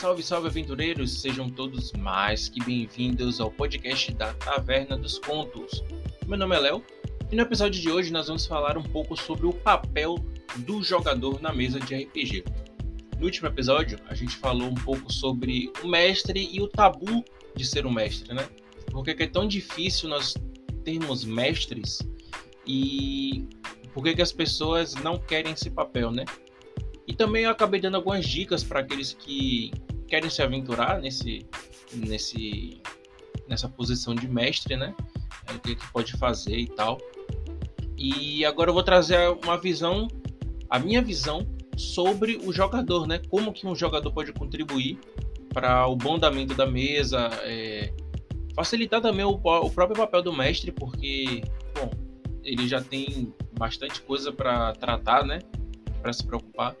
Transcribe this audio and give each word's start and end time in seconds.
Salve, 0.00 0.22
salve 0.22 0.48
aventureiros! 0.48 1.20
Sejam 1.20 1.50
todos 1.50 1.92
mais 1.92 2.48
que 2.48 2.64
bem-vindos 2.64 3.38
ao 3.38 3.50
podcast 3.50 4.10
da 4.14 4.32
Taverna 4.32 4.96
dos 4.96 5.18
Contos. 5.18 5.84
Meu 6.26 6.38
nome 6.38 6.56
é 6.56 6.58
Léo 6.58 6.82
e 7.30 7.36
no 7.36 7.42
episódio 7.42 7.78
de 7.78 7.90
hoje 7.90 8.10
nós 8.10 8.28
vamos 8.28 8.46
falar 8.46 8.78
um 8.78 8.82
pouco 8.82 9.14
sobre 9.14 9.46
o 9.46 9.52
papel 9.52 10.14
do 10.60 10.82
jogador 10.82 11.38
na 11.42 11.52
mesa 11.52 11.78
de 11.78 11.94
RPG. 11.94 12.44
No 13.18 13.26
último 13.26 13.48
episódio 13.48 13.98
a 14.06 14.14
gente 14.14 14.36
falou 14.36 14.68
um 14.68 14.74
pouco 14.74 15.12
sobre 15.12 15.70
o 15.84 15.86
mestre 15.86 16.48
e 16.50 16.62
o 16.62 16.66
tabu 16.66 17.22
de 17.54 17.66
ser 17.66 17.84
um 17.84 17.92
mestre, 17.92 18.32
né? 18.32 18.48
Por 18.90 19.04
que 19.04 19.10
é 19.10 19.26
tão 19.26 19.46
difícil 19.46 20.08
nós 20.08 20.34
termos 20.82 21.26
mestres 21.26 21.98
e 22.66 23.46
por 23.92 24.02
que 24.02 24.22
as 24.22 24.32
pessoas 24.32 24.94
não 24.94 25.18
querem 25.18 25.52
esse 25.52 25.68
papel, 25.68 26.10
né? 26.10 26.24
E 27.10 27.12
também 27.12 27.42
eu 27.42 27.50
acabei 27.50 27.80
dando 27.80 27.96
algumas 27.96 28.24
dicas 28.24 28.62
para 28.62 28.78
aqueles 28.78 29.12
que 29.12 29.72
querem 30.06 30.30
se 30.30 30.40
aventurar 30.42 31.00
nesse, 31.00 31.44
nesse, 31.92 32.80
nessa 33.48 33.68
posição 33.68 34.14
de 34.14 34.28
mestre, 34.28 34.76
né? 34.76 34.94
É, 35.48 35.52
o 35.54 35.58
que, 35.58 35.74
que 35.74 35.92
pode 35.92 36.12
fazer 36.12 36.56
e 36.56 36.68
tal. 36.68 36.98
E 37.98 38.44
agora 38.44 38.70
eu 38.70 38.74
vou 38.74 38.84
trazer 38.84 39.18
uma 39.44 39.58
visão, 39.58 40.06
a 40.70 40.78
minha 40.78 41.02
visão 41.02 41.44
sobre 41.76 42.36
o 42.44 42.52
jogador, 42.52 43.08
né? 43.08 43.20
Como 43.28 43.52
que 43.52 43.66
um 43.66 43.74
jogador 43.74 44.12
pode 44.12 44.32
contribuir 44.32 44.96
para 45.52 45.88
o 45.88 45.96
bom 45.96 46.14
andamento 46.14 46.54
da 46.54 46.64
mesa, 46.64 47.28
é, 47.42 47.92
facilitar 48.54 49.00
também 49.00 49.24
o, 49.24 49.30
o, 49.30 49.70
próprio 49.70 49.96
papel 49.96 50.22
do 50.22 50.32
mestre, 50.32 50.70
porque, 50.70 51.42
bom, 51.74 51.90
ele 52.44 52.68
já 52.68 52.80
tem 52.80 53.34
bastante 53.58 54.00
coisa 54.00 54.32
para 54.32 54.74
tratar, 54.74 55.26
né? 55.26 55.40
Para 56.00 56.12
se 56.12 56.24
preocupar. 56.24 56.76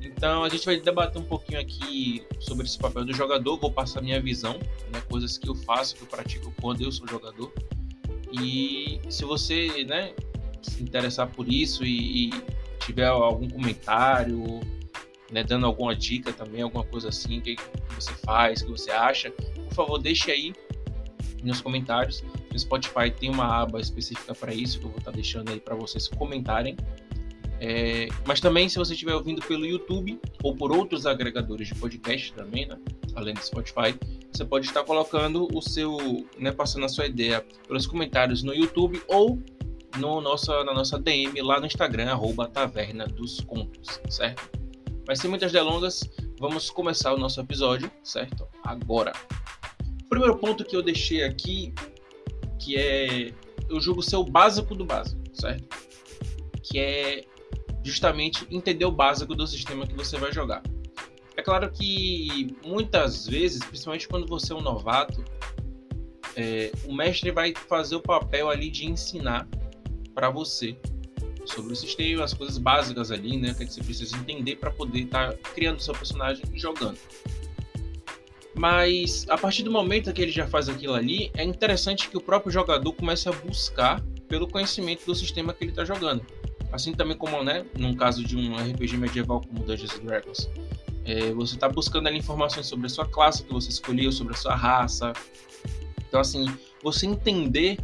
Então 0.00 0.44
a 0.44 0.48
gente 0.48 0.64
vai 0.64 0.80
debater 0.80 1.20
um 1.20 1.24
pouquinho 1.24 1.60
aqui 1.60 2.24
sobre 2.40 2.66
esse 2.66 2.78
papel 2.78 3.04
do 3.04 3.12
jogador, 3.12 3.58
vou 3.58 3.70
passar 3.70 4.00
minha 4.00 4.20
visão, 4.20 4.58
né, 4.92 5.00
coisas 5.10 5.36
que 5.36 5.48
eu 5.48 5.54
faço, 5.54 5.94
que 5.96 6.02
eu 6.02 6.06
pratico 6.06 6.52
quando 6.60 6.82
eu 6.82 6.90
sou 6.90 7.06
jogador. 7.06 7.52
E 8.32 9.00
se 9.08 9.24
você, 9.24 9.84
né, 9.84 10.14
se 10.62 10.82
interessar 10.82 11.28
por 11.28 11.46
isso 11.52 11.84
e, 11.84 12.28
e 12.28 12.30
tiver 12.80 13.06
algum 13.06 13.48
comentário, 13.48 14.60
né, 15.30 15.42
dando 15.44 15.66
alguma 15.66 15.94
dica 15.94 16.32
também, 16.32 16.62
alguma 16.62 16.84
coisa 16.84 17.08
assim, 17.08 17.40
que, 17.40 17.56
que 17.56 17.94
você 17.94 18.12
faz, 18.12 18.62
que 18.62 18.70
você 18.70 18.90
acha, 18.90 19.30
por 19.30 19.74
favor, 19.74 19.98
deixe 19.98 20.30
aí 20.30 20.52
nos 21.42 21.60
comentários. 21.60 22.24
No 22.52 22.58
Spotify 22.58 23.10
tem 23.10 23.30
uma 23.30 23.62
aba 23.62 23.80
específica 23.80 24.34
para 24.34 24.54
isso 24.54 24.78
que 24.78 24.86
eu 24.86 24.90
vou 24.90 24.98
estar 24.98 25.10
deixando 25.10 25.50
aí 25.50 25.60
para 25.60 25.74
vocês 25.74 26.08
comentarem. 26.08 26.76
É, 27.60 28.08
mas 28.26 28.40
também, 28.40 28.68
se 28.68 28.78
você 28.78 28.92
estiver 28.92 29.14
ouvindo 29.14 29.40
pelo 29.42 29.64
YouTube 29.64 30.20
ou 30.42 30.54
por 30.54 30.70
outros 30.70 31.06
agregadores 31.06 31.68
de 31.68 31.74
podcast 31.74 32.32
também, 32.34 32.66
né, 32.66 32.78
além 33.14 33.34
do 33.34 33.40
Spotify, 33.40 33.94
você 34.30 34.44
pode 34.44 34.66
estar 34.66 34.84
colocando 34.84 35.48
o 35.54 35.62
seu, 35.62 35.96
né, 36.38 36.52
passando 36.52 36.84
a 36.84 36.88
sua 36.88 37.06
ideia 37.06 37.44
pelos 37.66 37.86
comentários 37.86 38.42
no 38.42 38.54
YouTube 38.54 39.00
ou 39.08 39.40
no 39.98 40.20
nossa, 40.20 40.62
na 40.64 40.74
nossa 40.74 40.98
DM 40.98 41.40
lá 41.40 41.58
no 41.58 41.66
Instagram, 41.66 42.10
arroba 42.10 42.46
Taverna 42.46 43.06
dos 43.06 43.40
Contos, 43.40 44.00
certo? 44.10 44.50
Mas 45.08 45.20
sem 45.20 45.30
muitas 45.30 45.52
delongas, 45.52 46.00
vamos 46.38 46.68
começar 46.68 47.14
o 47.14 47.18
nosso 47.18 47.40
episódio, 47.40 47.90
certo? 48.02 48.46
Agora. 48.62 49.12
O 50.04 50.08
primeiro 50.08 50.36
ponto 50.36 50.64
que 50.64 50.76
eu 50.76 50.82
deixei 50.82 51.24
aqui, 51.24 51.72
que 52.58 52.76
é 52.76 53.32
eu 53.68 53.80
julgo 53.80 54.02
ser 54.02 54.16
o 54.16 54.24
básico 54.24 54.74
do 54.74 54.84
básico, 54.84 55.20
certo? 55.32 55.68
Que 56.62 56.78
é 56.78 57.24
justamente 57.86 58.46
entender 58.50 58.84
o 58.84 58.90
básico 58.90 59.34
do 59.34 59.46
sistema 59.46 59.86
que 59.86 59.94
você 59.94 60.16
vai 60.18 60.32
jogar. 60.32 60.62
É 61.36 61.42
claro 61.42 61.70
que 61.70 62.56
muitas 62.64 63.26
vezes, 63.26 63.62
principalmente 63.64 64.08
quando 64.08 64.26
você 64.26 64.52
é 64.52 64.56
um 64.56 64.60
novato, 64.60 65.22
é, 66.34 66.72
o 66.84 66.94
mestre 66.94 67.30
vai 67.30 67.54
fazer 67.68 67.96
o 67.96 68.00
papel 68.00 68.50
ali 68.50 68.70
de 68.70 68.86
ensinar 68.86 69.46
para 70.14 70.30
você 70.30 70.76
sobre 71.44 71.72
o 71.72 71.76
sistema, 71.76 72.24
as 72.24 72.34
coisas 72.34 72.58
básicas 72.58 73.10
ali, 73.10 73.36
né, 73.36 73.54
que 73.54 73.66
você 73.66 73.82
precisa 73.82 74.16
entender 74.16 74.56
para 74.56 74.70
poder 74.70 75.00
estar 75.00 75.32
tá 75.32 75.50
criando 75.54 75.80
seu 75.80 75.94
personagem 75.94 76.42
e 76.52 76.58
jogando. 76.58 76.98
Mas 78.54 79.26
a 79.28 79.36
partir 79.36 79.62
do 79.62 79.70
momento 79.70 80.12
que 80.12 80.22
ele 80.22 80.32
já 80.32 80.46
faz 80.46 80.68
aquilo 80.68 80.94
ali, 80.94 81.30
é 81.34 81.44
interessante 81.44 82.08
que 82.08 82.16
o 82.16 82.20
próprio 82.20 82.50
jogador 82.50 82.92
comece 82.94 83.28
a 83.28 83.32
buscar 83.32 84.02
pelo 84.26 84.48
conhecimento 84.48 85.04
do 85.04 85.14
sistema 85.14 85.52
que 85.52 85.62
ele 85.62 85.72
está 85.72 85.84
jogando. 85.84 86.24
Assim 86.76 86.92
também 86.92 87.16
como, 87.16 87.42
né, 87.42 87.64
num 87.78 87.94
caso 87.94 88.22
de 88.22 88.36
um 88.36 88.54
RPG 88.54 88.98
medieval 88.98 89.40
como 89.40 89.64
Dungeons 89.64 89.98
Dragons, 89.98 90.50
é, 91.06 91.32
você 91.32 91.54
está 91.54 91.70
buscando 91.70 92.06
ali 92.06 92.18
informações 92.18 92.66
sobre 92.66 92.84
a 92.84 92.90
sua 92.90 93.06
classe 93.06 93.44
que 93.44 93.50
você 93.50 93.70
escolheu, 93.70 94.12
sobre 94.12 94.34
a 94.34 94.36
sua 94.36 94.54
raça. 94.54 95.14
Então, 96.06 96.20
assim, 96.20 96.44
você 96.82 97.06
entender 97.06 97.78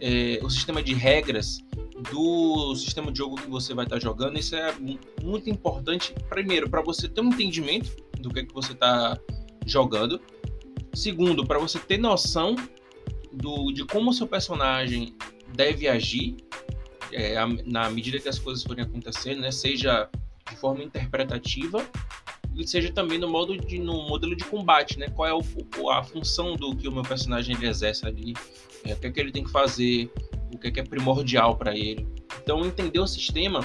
é, 0.00 0.40
o 0.42 0.48
sistema 0.48 0.82
de 0.82 0.94
regras 0.94 1.58
do 2.10 2.74
sistema 2.76 3.12
de 3.12 3.18
jogo 3.18 3.36
que 3.36 3.50
você 3.50 3.74
vai 3.74 3.84
estar 3.84 3.96
tá 3.96 4.00
jogando, 4.00 4.38
isso 4.38 4.56
é 4.56 4.74
muito 5.22 5.50
importante, 5.50 6.14
primeiro, 6.30 6.70
para 6.70 6.80
você 6.80 7.06
ter 7.10 7.20
um 7.20 7.28
entendimento 7.28 7.94
do 8.20 8.30
que, 8.30 8.40
é 8.40 8.44
que 8.46 8.54
você 8.54 8.72
está 8.72 9.18
jogando. 9.66 10.18
Segundo, 10.94 11.46
para 11.46 11.58
você 11.58 11.78
ter 11.78 11.98
noção 11.98 12.56
do, 13.30 13.70
de 13.70 13.84
como 13.84 14.10
o 14.10 14.14
seu 14.14 14.26
personagem 14.26 15.14
deve 15.54 15.86
agir 15.86 16.36
é, 17.12 17.34
na 17.64 17.90
medida 17.90 18.18
que 18.18 18.28
as 18.28 18.38
coisas 18.38 18.62
forem 18.62 18.84
acontecendo, 18.84 19.40
né, 19.40 19.50
seja 19.50 20.08
de 20.48 20.56
forma 20.56 20.82
interpretativa 20.82 21.86
e 22.56 22.66
seja 22.66 22.92
também 22.92 23.18
no 23.18 23.28
modo 23.28 23.56
de 23.56 23.78
no 23.78 24.08
modelo 24.08 24.34
de 24.34 24.44
combate, 24.44 24.98
né? 24.98 25.08
Qual 25.08 25.28
é 25.28 25.32
o, 25.32 25.90
a 25.90 26.02
função 26.02 26.56
do 26.56 26.74
que 26.76 26.88
o 26.88 26.92
meu 26.92 27.02
personagem 27.02 27.54
ele 27.56 27.68
exerce 27.68 28.06
ali, 28.06 28.34
é, 28.84 28.92
o 28.92 28.96
que 28.96 29.06
é 29.06 29.10
que 29.10 29.20
ele 29.20 29.32
tem 29.32 29.44
que 29.44 29.50
fazer, 29.50 30.10
o 30.52 30.58
que 30.58 30.68
é 30.68 30.70
que 30.70 30.80
é 30.80 30.84
primordial 30.84 31.56
para 31.56 31.76
ele. 31.76 32.06
Então 32.42 32.64
entender 32.66 32.98
o 32.98 33.06
sistema 33.06 33.60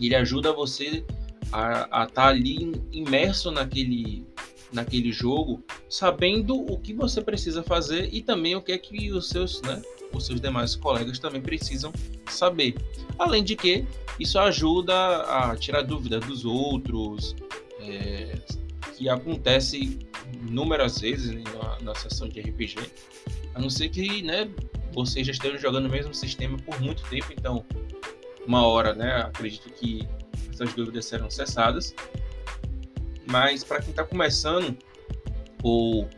ele 0.00 0.14
ajuda 0.14 0.52
você 0.52 1.04
a 1.52 1.82
estar 1.82 2.06
tá 2.06 2.28
ali 2.28 2.72
imerso 2.92 3.50
naquele 3.50 4.26
naquele 4.72 5.10
jogo, 5.10 5.64
sabendo 5.88 6.54
o 6.54 6.78
que 6.78 6.94
você 6.94 7.20
precisa 7.20 7.60
fazer 7.60 8.08
e 8.12 8.22
também 8.22 8.54
o 8.54 8.62
que 8.62 8.70
é 8.70 8.78
que 8.78 9.10
os 9.10 9.28
seus, 9.28 9.60
né, 9.62 9.82
os 10.12 10.26
seus 10.26 10.40
demais 10.40 10.74
colegas 10.74 11.18
também 11.18 11.40
precisam 11.40 11.92
saber. 12.28 12.74
Além 13.18 13.42
de 13.44 13.56
que 13.56 13.86
isso 14.18 14.38
ajuda 14.38 14.94
a 15.22 15.56
tirar 15.56 15.82
dúvida 15.82 16.20
dos 16.20 16.44
outros, 16.44 17.34
é, 17.80 18.38
que 18.96 19.08
acontece 19.08 19.98
inúmeras 20.46 21.00
vezes 21.00 21.32
né, 21.32 21.42
na, 21.54 21.80
na 21.80 21.94
sessão 21.94 22.28
de 22.28 22.40
RPG, 22.40 22.76
a 23.54 23.60
não 23.60 23.70
ser 23.70 23.88
que 23.88 24.22
né, 24.22 24.48
vocês 24.92 25.26
já 25.26 25.32
estejam 25.32 25.58
jogando 25.58 25.86
o 25.86 25.90
mesmo 25.90 26.14
sistema 26.14 26.56
por 26.58 26.80
muito 26.80 27.02
tempo, 27.04 27.32
então 27.32 27.64
uma 28.46 28.66
hora, 28.66 28.94
né, 28.94 29.22
acredito 29.22 29.70
que 29.70 30.06
essas 30.52 30.74
dúvidas 30.74 31.06
serão 31.06 31.30
cessadas. 31.30 31.94
Mas 33.26 33.62
para 33.62 33.80
quem 33.80 33.90
está 33.90 34.04
começando 34.04 34.76
ou 35.62 36.08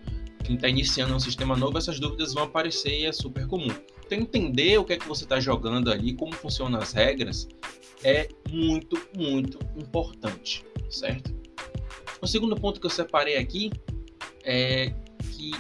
quem 0.43 0.57
está 0.57 0.69
iniciando 0.69 1.15
um 1.15 1.21
sistema 1.21 1.57
novo, 1.57 1.79
essas 1.79 1.99
dúvidas 1.99 2.35
vão 2.35 2.45
aparecer 2.45 3.01
e 3.01 3.07
é 3.07 3.13
super 3.13 3.47
comum. 3.47 3.71
Então, 4.05 4.19
entender 4.19 4.79
o 4.79 4.85
que 4.85 4.93
é 4.93 4.97
que 4.97 5.09
você 5.09 5.25
está 5.25 5.41
jogando 5.41 5.91
ali, 5.91 6.15
como 6.15 6.33
funcionam 6.33 6.79
as 6.79 6.93
regras, 6.93 7.49
é 8.05 8.29
muito, 8.51 9.01
muito 9.17 9.59
importante, 9.77 10.65
certo? 10.91 11.35
O 12.21 12.27
segundo 12.27 12.57
ponto 12.57 12.81
que 12.81 12.87
eu 12.87 12.91
separei 12.91 13.37
aqui 13.37 13.71
é 14.45 14.93
que 15.33 15.53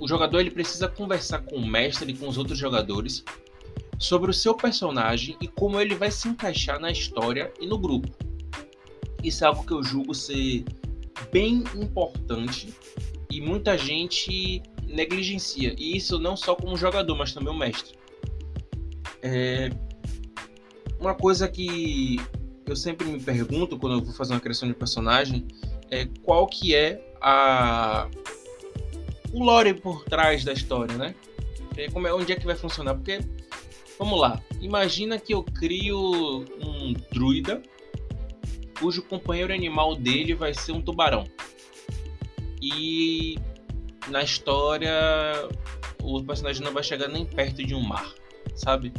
o 0.00 0.08
jogador 0.08 0.40
ele 0.40 0.50
precisa 0.50 0.88
conversar 0.88 1.40
com 1.40 1.56
o 1.56 1.66
mestre 1.66 2.12
e 2.12 2.16
com 2.16 2.28
os 2.28 2.38
outros 2.38 2.58
jogadores 2.58 3.24
sobre 3.98 4.30
o 4.30 4.34
seu 4.34 4.54
personagem 4.54 5.36
e 5.40 5.46
como 5.46 5.80
ele 5.80 5.94
vai 5.94 6.10
se 6.10 6.28
encaixar 6.28 6.80
na 6.80 6.90
história 6.90 7.52
e 7.60 7.66
no 7.66 7.78
grupo. 7.78 8.08
Isso 9.22 9.44
é 9.44 9.46
algo 9.46 9.64
que 9.64 9.72
eu 9.72 9.82
julgo 9.82 10.14
ser 10.14 10.64
bem 11.30 11.62
importante 11.76 12.74
e 13.32 13.40
muita 13.40 13.78
gente 13.78 14.62
negligencia. 14.86 15.74
E 15.78 15.96
isso 15.96 16.18
não 16.18 16.36
só 16.36 16.54
como 16.54 16.76
jogador, 16.76 17.16
mas 17.16 17.32
também 17.32 17.52
o 17.52 17.56
mestre. 17.56 17.96
É... 19.22 19.70
Uma 21.00 21.14
coisa 21.14 21.48
que 21.48 22.20
eu 22.66 22.76
sempre 22.76 23.06
me 23.08 23.20
pergunto 23.20 23.78
quando 23.78 23.94
eu 23.94 24.04
vou 24.04 24.14
fazer 24.14 24.34
uma 24.34 24.40
criação 24.40 24.68
de 24.68 24.74
personagem 24.74 25.46
é 25.90 26.06
qual 26.22 26.46
que 26.46 26.74
é 26.74 27.14
a 27.20 28.08
o 29.32 29.42
lore 29.42 29.72
por 29.72 30.04
trás 30.04 30.44
da 30.44 30.52
história, 30.52 30.96
né? 30.96 31.14
É 31.76 31.88
como 31.90 32.06
é, 32.06 32.12
onde 32.12 32.32
é 32.32 32.36
que 32.36 32.44
vai 32.44 32.54
funcionar? 32.54 32.94
Porque 32.94 33.20
vamos 33.98 34.20
lá, 34.20 34.42
imagina 34.60 35.18
que 35.18 35.32
eu 35.32 35.42
crio 35.42 36.44
um 36.60 36.92
druida 37.10 37.62
cujo 38.78 39.02
companheiro 39.02 39.52
animal 39.52 39.94
dele 39.94 40.34
vai 40.34 40.52
ser 40.52 40.72
um 40.72 40.82
tubarão. 40.82 41.24
E 42.62 43.36
na 44.08 44.22
história 44.22 44.92
o 46.00 46.22
personagem 46.22 46.62
não 46.62 46.72
vai 46.72 46.82
chegar 46.82 47.08
nem 47.08 47.26
perto 47.26 47.64
de 47.64 47.74
um 47.74 47.80
mar, 47.80 48.14
sabe? 48.54 48.92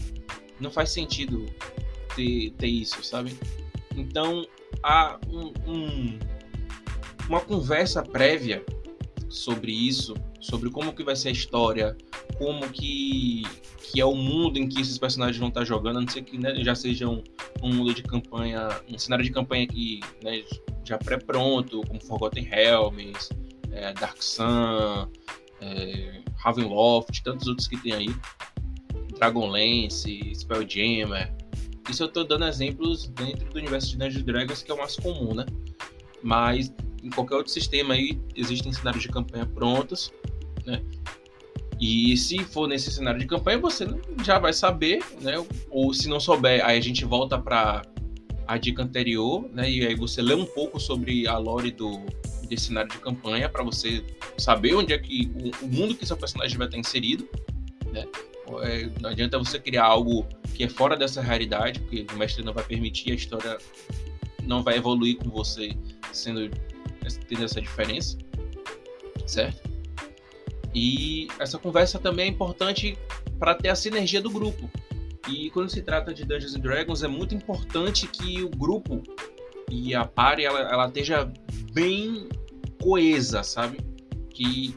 Não 0.60 0.70
faz 0.70 0.90
sentido 0.92 1.46
ter, 2.16 2.52
ter 2.52 2.68
isso, 2.68 3.02
sabe? 3.04 3.38
Então 3.96 4.46
há 4.82 5.18
um, 5.30 5.54
um, 5.66 6.20
uma 7.30 7.40
conversa 7.40 8.04
prévia 8.04 8.64
sobre 9.30 9.72
isso, 9.72 10.14
sobre 10.40 10.70
como 10.70 10.94
que 10.94 11.04
vai 11.04 11.16
ser 11.16 11.30
a 11.30 11.32
história, 11.32 11.98
como 12.38 12.70
que, 12.70 13.44
que 13.82 14.00
é 14.00 14.06
o 14.06 14.16
mundo 14.16 14.58
em 14.58 14.68
que 14.68 14.82
esses 14.82 14.98
personagens 14.98 15.38
vão 15.38 15.50
estar 15.50 15.66
jogando, 15.66 15.98
a 15.98 16.02
não 16.02 16.08
ser 16.08 16.24
que 16.24 16.38
né, 16.38 16.56
já 16.64 16.76
seja 16.76 17.08
um, 17.08 17.24
um, 17.62 17.74
mundo 17.74 17.94
de 17.94 18.04
campanha, 18.04 18.70
um 18.90 18.98
cenário 18.98 19.24
de 19.24 19.32
campanha 19.32 19.66
que 19.68 20.02
né, 20.24 20.44
já 20.84 20.98
pré-pronto, 20.98 21.82
como 21.88 22.02
Forgotten 22.02 22.44
Realms, 22.44 23.30
é, 23.74 23.94
Dark 23.94 24.22
Sun, 24.22 25.10
é, 25.62 26.22
Ravenloft, 26.38 27.22
tantos 27.24 27.48
outros 27.48 27.68
que 27.68 27.78
tem 27.78 27.94
aí, 27.94 28.16
Dragonlance, 29.16 30.34
Spelljammer. 30.36 31.34
Isso 31.90 32.04
eu 32.04 32.08
estou 32.08 32.26
dando 32.26 32.46
exemplos 32.46 33.08
dentro 33.10 33.50
do 33.50 33.58
universo 33.58 33.90
de 33.90 33.98
Dungeons 33.98 34.24
Dragons, 34.24 34.64
que 34.64 34.72
é 34.72 34.74
o 34.74 34.78
mais 34.78 34.96
comum, 34.96 35.34
né? 35.34 35.46
Mas 36.22 36.74
em 37.04 37.10
qualquer 37.10 37.36
outro 37.36 37.52
sistema 37.52 37.94
aí 37.94 38.20
existem 38.36 38.72
cenários 38.72 39.04
de 39.04 39.10
campanha 39.10 39.46
prontos, 39.46 40.12
né? 40.66 40.82
E 41.80 42.16
se 42.16 42.40
for 42.46 42.68
nesse 42.68 42.90
cenário 42.92 43.20
de 43.20 43.26
campanha, 43.26 43.58
você 43.58 43.86
já 44.24 44.40
vai 44.40 44.54
saber, 44.54 45.04
né? 45.22 45.34
Ou 45.70 45.94
se 45.94 46.08
não 46.08 46.20
souber, 46.20 46.64
aí 46.66 46.78
a 46.78 46.82
gente 46.82 47.04
volta 47.04 47.38
para 47.38 47.82
a 48.54 48.58
dica 48.58 48.84
anterior, 48.84 49.50
né? 49.52 49.70
E 49.70 49.86
aí 49.86 49.96
você 49.96 50.22
lê 50.22 50.36
um 50.36 50.46
pouco 50.46 50.80
sobre 50.80 51.28
a 51.28 51.38
lore 51.38 51.72
do 51.72 52.06
desse 52.48 52.66
cenário 52.66 52.92
de 52.92 52.98
campanha 53.00 53.50
para 53.50 53.64
você 53.64 54.04
saber 54.38 54.76
onde 54.76 54.94
é 54.94 54.98
que 54.98 55.32
o, 55.36 55.66
o, 55.66 55.68
mundo 55.68 55.96
que 55.96 56.06
seu 56.06 56.16
personagem 56.16 56.58
vai 56.58 56.68
estar 56.68 56.78
inserido, 56.78 57.28
né? 57.92 58.06
É, 58.62 58.90
não 59.02 59.10
adianta 59.10 59.40
você 59.40 59.58
criar 59.60 59.86
algo 59.86 60.28
que 60.54 60.64
é 60.64 60.70
fora 60.70 60.96
dessa 60.96 61.22
realidade, 61.22 61.80
porque 61.80 62.06
o 62.14 62.18
mestre 62.18 62.44
não 62.44 62.54
vai 62.54 62.64
permitir, 62.64 63.12
a 63.12 63.16
história 63.16 63.58
não 64.44 64.62
vai 64.62 64.78
evoluir 64.78 65.18
com 65.18 65.30
você 65.30 65.72
sendo 66.12 66.50
tendo 67.28 67.44
essa 67.44 67.60
diferença, 67.60 68.18
certo? 69.26 69.68
E 70.76 71.28
essa 71.40 71.58
conversa 71.58 71.98
também 71.98 72.28
é 72.28 72.30
importante 72.30 72.98
para 73.40 73.56
ter 73.56 73.70
a 73.70 73.76
sinergia 73.76 74.22
do 74.22 74.30
grupo. 74.30 74.70
E 75.30 75.50
quando 75.52 75.70
se 75.70 75.82
trata 75.82 76.14
de 76.14 76.26
Dungeons 76.26 76.56
and 76.56 76.60
Dragons, 76.60 77.04
é 77.04 77.08
muito 77.08 77.34
importante 77.34 78.08
que 78.08 78.44
o 78.44 78.50
grupo 78.50 79.02
e 79.70 79.96
a 79.96 80.06
party 80.06 80.44
ela, 80.44 80.60
ela 80.60 80.88
esteja 80.88 81.32
bem 81.72 82.28
coesa, 82.82 83.42
sabe? 83.44 83.80
Que 84.30 84.76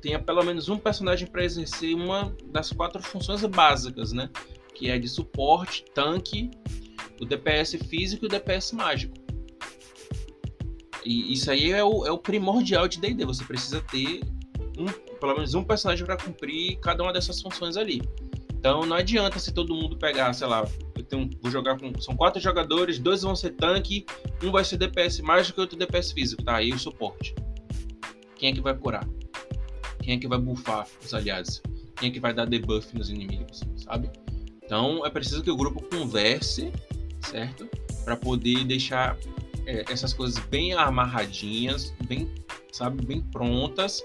tenha 0.00 0.18
pelo 0.18 0.42
menos 0.42 0.68
um 0.68 0.78
personagem 0.78 1.26
para 1.26 1.42
exercer 1.42 1.94
uma 1.94 2.34
das 2.46 2.70
quatro 2.70 3.02
funções 3.02 3.42
básicas, 3.46 4.12
né? 4.12 4.28
Que 4.74 4.90
é 4.90 4.98
de 4.98 5.08
suporte, 5.08 5.84
tanque, 5.94 6.50
o 7.20 7.24
DPS 7.24 7.76
físico 7.88 8.24
e 8.24 8.26
o 8.26 8.28
DPS 8.28 8.72
mágico. 8.72 9.14
E 11.04 11.32
isso 11.32 11.50
aí 11.50 11.72
é 11.72 11.82
o, 11.82 12.06
é 12.06 12.12
o 12.12 12.18
primordial 12.18 12.86
de 12.86 13.00
D&D. 13.00 13.24
Você 13.24 13.42
precisa 13.44 13.80
ter 13.80 14.20
um, 14.78 14.86
pelo 15.18 15.34
menos 15.34 15.54
um 15.54 15.64
personagem 15.64 16.04
para 16.04 16.16
cumprir 16.16 16.78
cada 16.80 17.02
uma 17.02 17.12
dessas 17.12 17.40
funções 17.40 17.76
ali. 17.76 18.02
Então 18.58 18.84
não 18.84 18.96
adianta 18.96 19.38
se 19.38 19.52
todo 19.52 19.74
mundo 19.74 19.96
pegar, 19.96 20.32
sei 20.32 20.46
lá, 20.48 20.68
eu 20.96 21.04
tenho, 21.04 21.30
vou 21.40 21.50
jogar 21.50 21.78
com. 21.78 21.98
São 22.00 22.16
quatro 22.16 22.40
jogadores, 22.40 22.98
dois 22.98 23.22
vão 23.22 23.36
ser 23.36 23.50
tanque, 23.52 24.04
um 24.42 24.50
vai 24.50 24.64
ser 24.64 24.76
DPS 24.76 25.20
mágico 25.20 25.60
e 25.60 25.62
outro 25.62 25.78
DPS 25.78 26.12
físico, 26.12 26.42
tá? 26.42 26.56
Aí 26.56 26.72
o 26.72 26.78
suporte. 26.78 27.34
Quem 28.34 28.50
é 28.50 28.52
que 28.52 28.60
vai 28.60 28.74
curar? 28.74 29.06
Quem 30.02 30.16
é 30.16 30.18
que 30.18 30.26
vai 30.26 30.38
buffar 30.38 30.86
os 31.04 31.14
aliados? 31.14 31.62
Quem 31.96 32.08
é 32.08 32.12
que 32.12 32.20
vai 32.20 32.34
dar 32.34 32.46
debuff 32.46 32.96
nos 32.96 33.10
inimigos, 33.10 33.62
sabe? 33.76 34.10
Então 34.64 35.06
é 35.06 35.10
preciso 35.10 35.42
que 35.42 35.50
o 35.50 35.56
grupo 35.56 35.82
converse, 35.82 36.72
certo? 37.20 37.68
Para 38.04 38.16
poder 38.16 38.64
deixar 38.64 39.16
é, 39.66 39.84
essas 39.88 40.12
coisas 40.12 40.38
bem 40.46 40.72
amarradinhas, 40.74 41.94
bem, 42.06 42.28
sabe, 42.72 43.04
bem 43.04 43.20
prontas, 43.20 44.02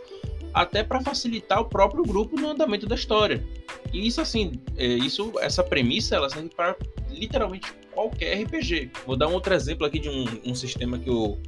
até 0.54 0.84
para 0.84 1.02
facilitar 1.02 1.60
o 1.60 1.66
próprio 1.66 2.04
grupo 2.04 2.40
no 2.40 2.50
andamento 2.50 2.86
da 2.86 2.96
história. 2.96 3.44
E 3.92 4.08
isso 4.08 4.22
assim, 4.22 4.54
é, 4.78 4.86
isso, 4.86 5.34
essa 5.40 5.64
premissa, 5.64 6.16
ela 6.16 6.30
serve 6.30 6.50
para 6.50 6.76
literalmente 7.10 7.74
qualquer 7.92 8.44
RPG. 8.44 8.92
Vou 9.06 9.16
dar 9.16 9.28
um 9.28 9.34
outro 9.34 9.54
exemplo 9.54 9.86
aqui 9.86 10.00
de 10.00 10.10
um, 10.10 10.26
um, 10.46 10.56
sistema 10.56 10.98
que 11.00 11.10
eu 11.10 11.40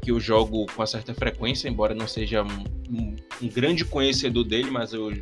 que 0.00 0.10
eu 0.10 0.18
jogo 0.18 0.66
com 0.74 0.84
certa 0.84 1.14
frequência, 1.14 1.68
embora 1.68 1.94
não 1.94 2.08
seja 2.08 2.42
um, 2.42 3.14
um 3.40 3.48
grande 3.48 3.84
conhecedor 3.84 4.42
dele, 4.42 4.68
mas 4.68 4.92
eu 4.92 5.12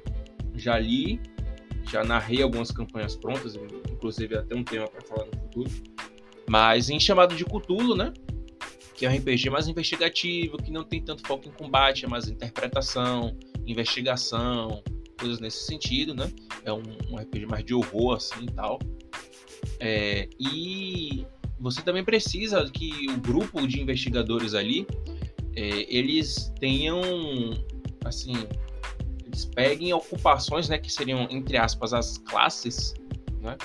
já 0.55 0.79
li, 0.79 1.21
já 1.91 2.03
narrei 2.03 2.43
algumas 2.43 2.71
campanhas 2.71 3.15
prontas, 3.15 3.59
inclusive 3.91 4.37
até 4.37 4.55
um 4.55 4.65
tema 4.65 4.89
para 4.89 5.03
falar 5.03 5.27
no 5.27 5.39
futuro. 5.39 5.71
Mas 6.49 6.89
em 6.89 6.99
chamado 6.99 7.35
de 7.35 7.45
Cthulhu, 7.45 7.95
né? 7.95 8.12
Que 9.00 9.06
é 9.06 9.08
um 9.11 9.17
RPG 9.17 9.49
mais 9.49 9.67
investigativo, 9.67 10.58
que 10.58 10.70
não 10.70 10.85
tem 10.85 11.02
tanto 11.02 11.26
foco 11.26 11.49
em 11.49 11.52
combate, 11.52 12.05
é 12.05 12.08
mais 12.08 12.29
interpretação, 12.29 13.35
investigação, 13.67 14.82
coisas 15.19 15.41
nesse 15.41 15.64
sentido, 15.64 16.14
né? 16.14 16.31
É 16.67 16.70
um, 16.70 16.82
um 17.08 17.17
RPG 17.17 17.47
mais 17.47 17.64
de 17.64 17.73
horror, 17.73 18.17
assim 18.17 18.43
e 18.43 18.52
tal. 18.52 18.79
É, 19.81 20.29
e 20.38 21.25
você 21.58 21.81
também 21.81 22.05
precisa 22.05 22.62
que 22.70 23.06
o 23.08 23.17
grupo 23.17 23.67
de 23.67 23.81
investigadores 23.81 24.52
ali 24.52 24.87
é, 25.56 25.87
eles 25.88 26.52
tenham 26.61 27.00
assim 28.05 28.35
eles 29.25 29.47
peguem 29.47 29.94
ocupações 29.94 30.69
né 30.69 30.76
que 30.79 30.93
seriam 30.93 31.26
entre 31.31 31.56
aspas 31.56 31.94
as 31.94 32.19
classes 32.19 32.94
né 33.41 33.56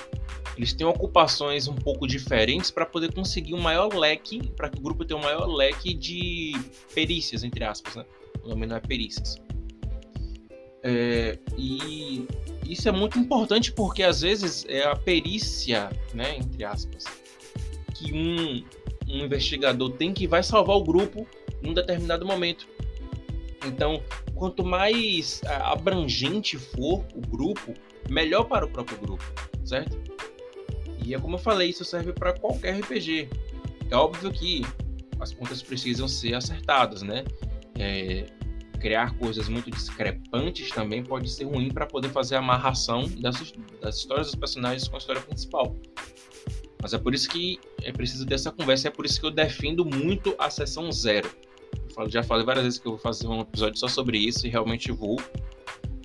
eles 0.56 0.72
têm 0.72 0.86
ocupações 0.86 1.68
um 1.68 1.74
pouco 1.74 2.06
diferentes 2.06 2.70
para 2.70 2.86
poder 2.86 3.12
conseguir 3.12 3.54
um 3.54 3.60
maior 3.60 3.94
leque, 3.94 4.50
para 4.56 4.70
que 4.70 4.78
o 4.78 4.80
grupo 4.80 5.04
tenha 5.04 5.18
um 5.18 5.22
maior 5.22 5.46
leque 5.46 5.92
de 5.92 6.52
perícias, 6.94 7.44
entre 7.44 7.62
aspas, 7.64 7.96
né? 7.96 8.06
O 8.42 8.48
nome 8.48 8.66
não 8.66 8.76
é 8.76 8.80
perícias. 8.80 9.36
É, 10.82 11.38
e 11.58 12.26
isso 12.64 12.88
é 12.88 12.92
muito 12.92 13.18
importante 13.18 13.72
porque 13.72 14.02
às 14.02 14.20
vezes 14.20 14.64
é 14.68 14.84
a 14.84 14.94
perícia, 14.94 15.90
né, 16.14 16.36
entre 16.38 16.64
aspas, 16.64 17.04
que 17.92 18.12
um, 18.12 18.64
um 19.08 19.24
investigador 19.24 19.90
tem 19.92 20.12
que 20.12 20.26
vai 20.26 20.42
salvar 20.42 20.76
o 20.76 20.84
grupo 20.84 21.26
num 21.60 21.74
determinado 21.74 22.24
momento. 22.24 22.68
Então, 23.66 24.00
quanto 24.34 24.64
mais 24.64 25.40
abrangente 25.44 26.56
for 26.56 27.04
o 27.14 27.20
grupo, 27.20 27.74
melhor 28.08 28.44
para 28.44 28.64
o 28.64 28.68
próprio 28.68 28.98
grupo, 28.98 29.24
certo? 29.64 29.98
E 31.06 31.14
é 31.14 31.20
como 31.20 31.36
eu 31.36 31.38
falei, 31.38 31.70
isso 31.70 31.84
serve 31.84 32.12
para 32.12 32.32
qualquer 32.32 32.80
RPG. 32.80 33.28
É 33.88 33.94
óbvio 33.94 34.32
que 34.32 34.62
as 35.20 35.32
contas 35.32 35.62
precisam 35.62 36.08
ser 36.08 36.34
acertadas, 36.34 37.02
né? 37.02 37.22
É, 37.78 38.26
criar 38.80 39.16
coisas 39.16 39.48
muito 39.48 39.70
discrepantes 39.70 40.68
também 40.70 41.04
pode 41.04 41.30
ser 41.30 41.44
ruim 41.44 41.70
para 41.70 41.86
poder 41.86 42.08
fazer 42.08 42.34
a 42.34 42.40
amarração 42.40 43.08
das, 43.20 43.52
das 43.80 43.98
histórias 43.98 44.26
dos 44.26 44.34
personagens 44.34 44.88
com 44.88 44.96
a 44.96 44.98
história 44.98 45.22
principal. 45.22 45.76
Mas 46.82 46.92
é 46.92 46.98
por 46.98 47.14
isso 47.14 47.28
que 47.28 47.60
é 47.84 47.92
preciso 47.92 48.26
dessa 48.26 48.50
conversa, 48.50 48.88
é 48.88 48.90
por 48.90 49.06
isso 49.06 49.20
que 49.20 49.26
eu 49.26 49.30
defendo 49.30 49.84
muito 49.84 50.34
a 50.40 50.50
sessão 50.50 50.90
zero. 50.90 51.30
Eu 51.96 52.10
já 52.10 52.24
falei 52.24 52.44
várias 52.44 52.64
vezes 52.64 52.78
que 52.80 52.86
eu 52.88 52.92
vou 52.92 53.00
fazer 53.00 53.28
um 53.28 53.42
episódio 53.42 53.78
só 53.78 53.86
sobre 53.86 54.18
isso 54.18 54.44
e 54.44 54.50
realmente 54.50 54.90
vou. 54.90 55.20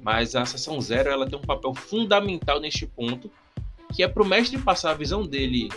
Mas 0.04 0.36
a 0.36 0.46
sessão 0.46 0.80
zero 0.80 1.10
ela 1.10 1.28
tem 1.28 1.40
um 1.40 1.42
papel 1.42 1.74
fundamental 1.74 2.60
neste 2.60 2.86
ponto, 2.86 3.32
que 3.94 4.04
é 4.04 4.08
para 4.08 4.24
o 4.24 4.26
mestre 4.26 4.58
passar 4.58 4.92
a 4.92 4.94
visão 4.94 5.26
dele 5.26 5.70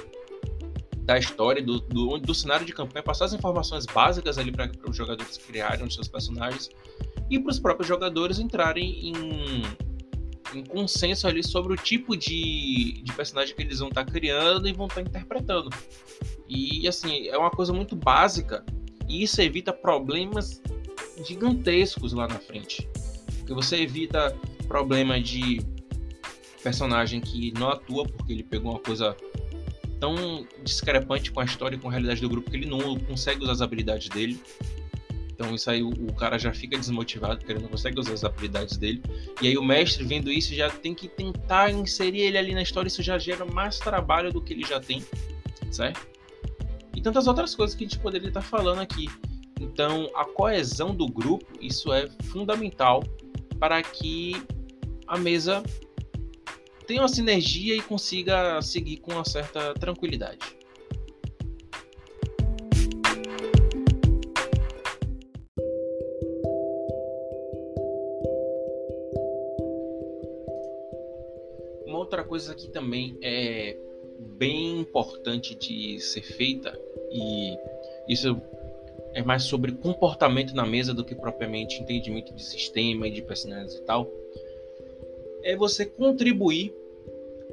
da 1.04 1.18
história, 1.18 1.62
do, 1.62 1.80
do, 1.80 2.18
do, 2.18 2.34
cenário 2.34 2.64
de 2.64 2.72
campanha, 2.72 3.02
passar 3.02 3.26
as 3.26 3.34
informações 3.34 3.84
básicas 3.84 4.38
ali 4.38 4.50
para 4.50 4.70
os 4.88 4.96
jogadores 4.96 5.36
criarem 5.36 5.86
os 5.86 5.94
seus 5.94 6.08
personagens 6.08 6.70
e 7.30 7.38
para 7.38 7.50
os 7.50 7.58
próprios 7.58 7.86
jogadores 7.86 8.38
entrarem 8.38 9.08
em, 9.08 9.62
em, 10.54 10.64
consenso 10.64 11.26
ali 11.28 11.44
sobre 11.44 11.74
o 11.74 11.76
tipo 11.76 12.16
de, 12.16 13.02
de 13.02 13.12
personagem 13.12 13.54
que 13.54 13.60
eles 13.60 13.80
vão 13.80 13.88
estar 13.88 14.04
tá 14.04 14.10
criando 14.10 14.66
e 14.66 14.72
vão 14.72 14.86
estar 14.86 15.02
tá 15.02 15.08
interpretando. 15.08 15.68
E 16.48 16.88
assim, 16.88 17.28
é 17.28 17.36
uma 17.36 17.50
coisa 17.50 17.72
muito 17.72 17.94
básica 17.94 18.64
e 19.06 19.22
isso 19.22 19.40
evita 19.42 19.74
problemas 19.74 20.62
gigantescos 21.26 22.14
lá 22.14 22.26
na 22.26 22.38
frente. 22.38 22.88
Porque 23.38 23.52
você 23.52 23.76
evita 23.76 24.34
problema 24.68 25.20
de 25.20 25.60
personagem 26.64 27.20
que 27.20 27.52
não 27.52 27.68
atua 27.68 28.06
porque 28.06 28.32
ele 28.32 28.42
pegou 28.42 28.72
uma 28.72 28.80
coisa 28.80 29.14
tão 30.00 30.46
discrepante 30.62 31.30
com 31.30 31.40
a 31.40 31.44
história 31.44 31.76
e 31.76 31.78
com 31.78 31.88
a 31.88 31.90
realidade 31.90 32.22
do 32.22 32.28
grupo 32.28 32.50
que 32.50 32.56
ele 32.56 32.66
não 32.66 32.98
consegue 33.00 33.42
usar 33.42 33.52
as 33.52 33.60
habilidades 33.60 34.08
dele. 34.08 34.40
Então 35.34 35.54
isso 35.54 35.68
aí 35.68 35.82
o, 35.82 36.12
cara 36.14 36.38
já 36.38 36.54
fica 36.54 36.78
desmotivado 36.78 37.38
porque 37.38 37.52
ele 37.52 37.60
não 37.60 37.68
consegue 37.68 38.00
usar 38.00 38.14
as 38.14 38.24
habilidades 38.24 38.78
dele. 38.78 39.02
E 39.42 39.48
aí 39.48 39.58
o 39.58 39.62
mestre 39.62 40.04
vendo 40.04 40.32
isso 40.32 40.54
já 40.54 40.70
tem 40.70 40.94
que 40.94 41.06
tentar 41.06 41.70
inserir 41.70 42.22
ele 42.22 42.38
ali 42.38 42.54
na 42.54 42.62
história, 42.62 42.88
isso 42.88 43.02
já 43.02 43.18
gera 43.18 43.44
mais 43.44 43.78
trabalho 43.78 44.32
do 44.32 44.40
que 44.40 44.54
ele 44.54 44.64
já 44.64 44.80
tem, 44.80 45.04
certo? 45.70 46.06
E 46.96 47.02
tantas 47.02 47.26
outras 47.26 47.54
coisas 47.54 47.76
que 47.76 47.84
a 47.84 47.86
gente 47.88 47.98
poderia 47.98 48.28
estar 48.28 48.42
falando 48.42 48.80
aqui. 48.80 49.06
Então 49.60 50.08
a 50.14 50.24
coesão 50.24 50.94
do 50.94 51.06
grupo, 51.06 51.46
isso 51.60 51.92
é 51.92 52.08
fundamental 52.24 53.04
para 53.58 53.82
que 53.82 54.42
a 55.06 55.18
mesa 55.18 55.62
tenha 56.86 57.00
uma 57.00 57.08
sinergia 57.08 57.74
e 57.74 57.80
consiga 57.80 58.60
seguir 58.62 58.98
com 58.98 59.12
uma 59.12 59.24
certa 59.24 59.74
tranquilidade. 59.74 60.38
Uma 71.86 71.98
outra 71.98 72.24
coisa 72.24 72.54
que 72.54 72.68
também 72.68 73.16
é 73.22 73.76
bem 74.36 74.80
importante 74.80 75.54
de 75.54 76.00
ser 76.00 76.22
feita 76.22 76.78
e 77.10 77.56
isso 78.08 78.40
é 79.14 79.22
mais 79.22 79.44
sobre 79.44 79.72
comportamento 79.72 80.54
na 80.54 80.66
mesa 80.66 80.92
do 80.92 81.04
que 81.04 81.14
propriamente 81.14 81.80
entendimento 81.80 82.34
de 82.34 82.44
sistema 82.44 83.06
e 83.06 83.12
de 83.12 83.22
personagens 83.22 83.74
e 83.74 83.82
tal 83.82 84.10
é 85.44 85.54
você 85.54 85.86
contribuir 85.86 86.74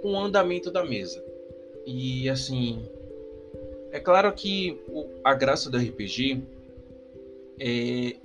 com 0.01 0.13
o 0.13 0.19
andamento 0.19 0.71
da 0.71 0.83
mesa. 0.83 1.24
E 1.86 2.27
assim, 2.29 2.83
é 3.91 4.00
claro 4.00 4.31
que 4.33 4.79
a 5.24 5.33
graça 5.33 5.69
do 5.69 5.77
RPG 5.77 6.41
é 7.60 8.15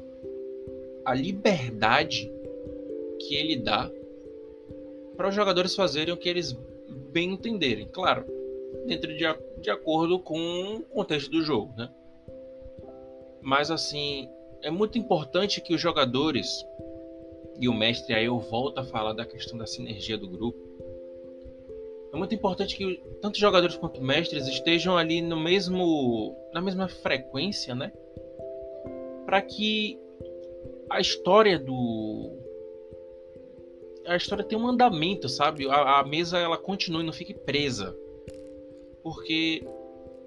a 1.04 1.14
liberdade 1.14 2.32
que 3.20 3.34
ele 3.34 3.56
dá 3.56 3.90
para 5.16 5.28
os 5.28 5.34
jogadores 5.34 5.74
fazerem 5.74 6.12
o 6.14 6.16
que 6.16 6.28
eles 6.28 6.56
bem 7.12 7.32
entenderem. 7.32 7.88
Claro, 7.88 8.24
dentro 8.86 9.14
de, 9.16 9.24
de 9.60 9.70
acordo 9.70 10.18
com 10.18 10.76
o 10.76 10.80
contexto 10.82 11.30
do 11.30 11.42
jogo, 11.42 11.72
né? 11.76 11.90
Mas 13.40 13.70
assim, 13.70 14.28
é 14.62 14.70
muito 14.70 14.98
importante 14.98 15.60
que 15.60 15.74
os 15.74 15.80
jogadores 15.80 16.64
e 17.60 17.68
o 17.68 17.74
mestre, 17.74 18.14
aí 18.14 18.26
eu 18.26 18.38
volto 18.38 18.78
a 18.78 18.84
falar 18.84 19.12
da 19.12 19.24
questão 19.24 19.56
da 19.56 19.66
sinergia 19.66 20.18
do 20.18 20.28
grupo. 20.28 20.58
É 22.12 22.16
muito 22.16 22.34
importante 22.34 22.76
que 22.76 23.00
tanto 23.20 23.38
jogadores 23.38 23.76
quanto 23.76 24.02
mestres 24.02 24.46
estejam 24.46 24.96
ali 24.96 25.20
no 25.20 25.36
mesmo 25.36 26.34
na 26.52 26.60
mesma 26.60 26.88
frequência, 26.88 27.74
né? 27.74 27.92
Para 29.24 29.42
que 29.42 29.98
a 30.88 31.00
história 31.00 31.58
do 31.58 32.32
a 34.06 34.16
história 34.16 34.44
tenha 34.44 34.60
um 34.60 34.68
andamento, 34.68 35.28
sabe? 35.28 35.68
A, 35.68 36.00
a 36.00 36.04
mesa 36.04 36.38
ela 36.38 36.56
continue, 36.56 37.04
não 37.04 37.12
fique 37.12 37.34
presa. 37.34 37.96
Porque 39.02 39.66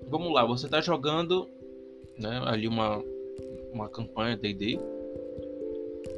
vamos 0.08 0.34
lá, 0.34 0.46
você 0.46 0.66
está 0.66 0.82
jogando 0.82 1.50
né, 2.18 2.42
ali 2.46 2.68
uma, 2.68 3.04
uma 3.72 3.90
campanha 3.90 4.36
D&D 4.36 4.80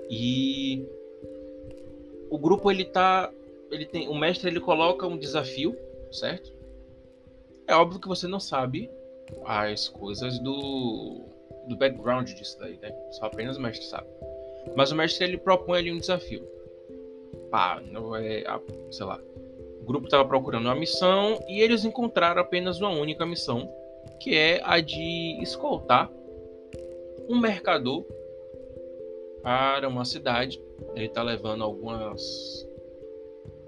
e 0.10 0.86
o 2.31 2.38
grupo 2.39 2.71
ele 2.71 2.85
tá 2.85 3.29
ele 3.69 3.85
tem 3.85 4.07
o 4.07 4.15
mestre 4.15 4.50
ele 4.50 4.59
coloca 4.59 5.05
um 5.05 5.17
desafio, 5.17 5.77
certo? 6.11 6.51
É 7.67 7.75
óbvio 7.75 8.00
que 8.00 8.07
você 8.07 8.27
não 8.27 8.39
sabe 8.39 8.89
as 9.45 9.88
coisas 9.89 10.39
do 10.39 11.21
do 11.67 11.75
background 11.75 12.27
disso 12.31 12.57
daí, 12.59 12.79
né? 12.81 12.91
Só 13.11 13.25
apenas 13.25 13.57
o 13.57 13.61
mestre 13.61 13.85
sabe. 13.85 14.07
Mas 14.75 14.91
o 14.91 14.95
mestre 14.95 15.25
ele 15.25 15.38
propõe 15.38 15.77
ali 15.77 15.91
um 15.91 16.00
desafio. 16.00 16.47
Pá, 17.51 17.81
não 17.91 18.15
é, 18.15 18.43
sei 18.89 19.05
lá. 19.05 19.19
O 19.81 19.83
grupo 19.83 20.05
estava 20.05 20.25
procurando 20.25 20.65
uma 20.65 20.75
missão 20.75 21.39
e 21.47 21.59
eles 21.59 21.83
encontraram 21.83 22.41
apenas 22.41 22.79
uma 22.79 22.89
única 22.89 23.25
missão, 23.25 23.69
que 24.19 24.35
é 24.35 24.61
a 24.63 24.79
de 24.79 25.38
escoltar 25.41 26.09
um 27.27 27.39
mercador 27.39 28.05
para 29.41 29.88
uma 29.88 30.05
cidade. 30.05 30.62
Ele 30.95 31.05
está 31.05 31.21
levando 31.24 31.63
algumas 31.63 32.67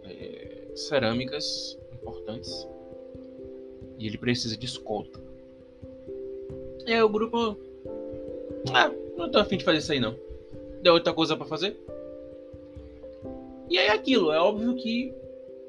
é, 0.04 0.72
cerâmicas 0.76 1.78
importantes 1.94 2.68
e 3.98 4.08
ele 4.08 4.18
precisa 4.18 4.58
de 4.58 4.66
escolta. 4.66 5.20
E 6.86 6.94
aí 6.94 7.02
o 7.02 7.10
grupo. 7.10 7.58
Ah, 8.74 8.92
não 9.18 9.30
tô 9.30 9.40
afim 9.40 9.58
de 9.58 9.64
fazer 9.64 9.78
isso 9.80 9.92
aí 9.92 10.00
não. 10.00 10.16
Deu 10.82 10.94
outra 10.94 11.14
coisa 11.14 11.38
para 11.38 11.46
fazer? 11.46 11.78
E 13.70 13.78
aí 13.78 13.88
é 13.88 13.92
aquilo, 13.92 14.32
é 14.32 14.40
óbvio 14.40 14.76
que 14.76 15.14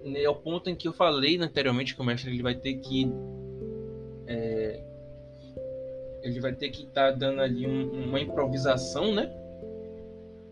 né, 0.04 0.23
é 0.23 0.28
o 0.28 0.34
ponto 0.34 0.68
em 0.68 0.75
que 0.75 0.88
eu 0.88 0.92
falei 0.92 1.38
anteriormente 1.38 1.94
que 1.94 2.00
o 2.00 2.04
mestre 2.04 2.30
ele 2.30 2.42
vai 2.42 2.54
ter 2.54 2.75
que 2.75 3.11
é, 4.26 4.80
ele 6.23 6.40
vai 6.40 6.52
ter 6.52 6.70
que 6.70 6.82
estar 6.82 7.12
tá 7.12 7.16
dando 7.16 7.40
ali 7.40 7.66
um, 7.66 8.08
uma 8.08 8.20
improvisação, 8.20 9.14
né? 9.14 9.32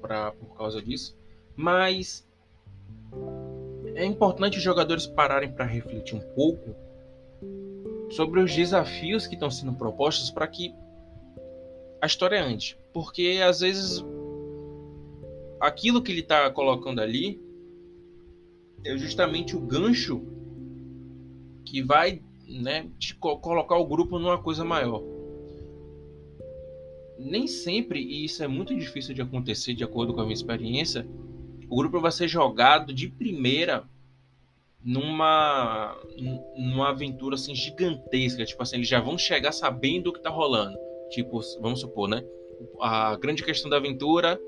Pra, 0.02 0.32
por 0.32 0.56
causa 0.56 0.82
disso. 0.82 1.16
Mas 1.56 2.28
é 3.94 4.04
importante 4.04 4.59
os 4.59 4.62
jogadores 4.62 5.06
pararem 5.06 5.52
para 5.52 5.64
refletir 5.64 6.16
um 6.16 6.35
pouco 6.35 6.75
sobre 8.11 8.40
os 8.40 8.54
desafios 8.54 9.26
que 9.26 9.35
estão 9.35 9.50
sendo 9.50 9.75
propostos 9.75 10.30
para 10.30 10.47
que 10.47 10.75
a 12.00 12.06
história 12.06 12.42
ande. 12.42 12.76
Porque 12.92 13.40
às 13.42 13.61
vezes 13.61 14.04
aquilo 15.61 16.02
que 16.02 16.11
ele 16.11 16.21
está 16.21 16.50
colocando 16.50 17.00
ali 17.00 17.40
é 18.85 18.99
justamente 18.99 19.56
o 19.56 19.61
gancho 19.61 20.21
que 21.64 21.80
vai 21.80 22.21
né, 22.47 22.90
colocar 23.21 23.76
o 23.76 23.87
grupo 23.87 24.18
numa 24.18 24.42
coisa 24.42 24.64
maior 24.64 25.00
nem 27.25 27.47
sempre, 27.47 28.00
e 28.00 28.25
isso 28.25 28.43
é 28.43 28.49
muito 28.49 28.75
difícil 28.75 29.14
de 29.14 29.23
acontecer 29.23 29.75
de 29.75 29.85
acordo 29.85 30.12
com 30.12 30.21
a 30.21 30.25
minha 30.25 30.35
experiência, 30.35 31.07
o 31.69 31.76
grupo 31.76 32.00
vai 32.00 32.12
ser 32.12 32.29
jogado 32.29 32.93
de 32.93 33.09
primeira 33.09 33.85
numa 34.85 35.97
numa 36.57 36.91
aventura 36.91 37.37
assim 37.37 37.55
gigantesca, 37.55 38.45
tipo 38.45 38.62
assim, 38.62 38.76
eles 38.76 38.88
já 38.88 39.00
vão 39.00 39.17
chegar 39.17 39.52
sabendo 39.52 40.09
o 40.09 40.12
que 40.12 40.21
tá 40.21 40.29
rolando. 40.29 40.76
Tipo, 41.11 41.41
vamos 41.61 41.81
supor, 41.81 42.09
né? 42.09 42.23
A 42.81 43.17
grande 43.17 43.45
questão 43.45 43.71
da 43.71 43.76
aventura 43.76 44.41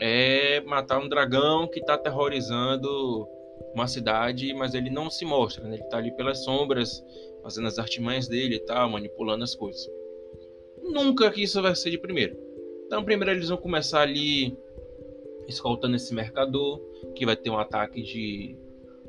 é 0.00 0.60
matar 0.62 0.98
um 0.98 1.08
dragão 1.08 1.68
que 1.68 1.80
tá 1.84 1.94
aterrorizando 1.94 3.26
uma 3.74 3.86
cidade, 3.86 4.52
mas 4.54 4.74
ele 4.74 4.90
não 4.90 5.08
se 5.08 5.24
mostra, 5.24 5.64
né? 5.66 5.76
Ele 5.76 5.84
tá 5.84 5.98
ali 5.98 6.10
pelas 6.16 6.44
sombras, 6.44 7.02
fazendo 7.42 7.68
as 7.68 7.78
artimanhas 7.78 8.26
dele 8.26 8.56
e 8.56 8.60
tal, 8.60 8.90
manipulando 8.90 9.44
as 9.44 9.54
coisas 9.54 9.88
nunca 10.82 11.30
que 11.30 11.42
isso 11.42 11.60
vai 11.62 11.74
ser 11.74 11.90
de 11.90 11.98
primeiro. 11.98 12.36
Então, 12.86 13.04
primeiro 13.04 13.32
eles 13.32 13.48
vão 13.48 13.58
começar 13.58 14.02
ali 14.02 14.56
escoltando 15.48 15.96
esse 15.96 16.14
mercador, 16.14 16.80
que 17.14 17.24
vai 17.24 17.36
ter 17.36 17.50
um 17.50 17.58
ataque 17.58 18.02
de 18.02 18.56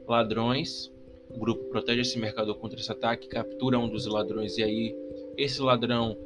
ladrões. 0.07 0.91
O 1.29 1.39
grupo 1.39 1.65
protege 1.65 2.01
esse 2.01 2.19
mercador 2.19 2.55
contra 2.55 2.79
esse 2.79 2.91
ataque, 2.91 3.27
captura 3.27 3.79
um 3.79 3.89
dos 3.89 4.05
ladrões 4.05 4.57
e 4.57 4.63
aí 4.63 4.95
esse 5.35 5.61
ladrão 5.61 6.17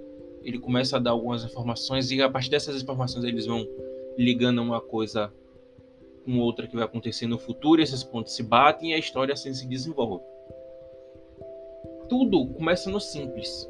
ele 0.44 0.60
começa 0.60 0.98
a 0.98 1.00
dar 1.00 1.12
algumas 1.12 1.44
informações 1.44 2.12
e 2.12 2.22
a 2.22 2.30
partir 2.30 2.50
dessas 2.50 2.82
informações 2.82 3.24
eles 3.24 3.46
vão 3.46 3.68
ligando 4.18 4.62
uma 4.62 4.82
coisa 4.82 5.32
com 6.25 6.39
outra 6.39 6.68
que 6.68 6.75
vai 6.75 6.84
acontecer 6.84 7.25
no 7.25 7.39
futuro, 7.39 7.82
esses 7.82 8.04
pontos 8.04 8.36
se 8.36 8.44
batem 8.44 8.92
e 8.92 8.94
a 8.94 8.98
história 8.98 9.34
assim 9.34 9.54
se 9.54 9.66
desenvolve. 9.68 10.24
Tudo 12.10 12.48
começa 12.48 12.89
no 12.89 13.00
simples. 13.00 13.70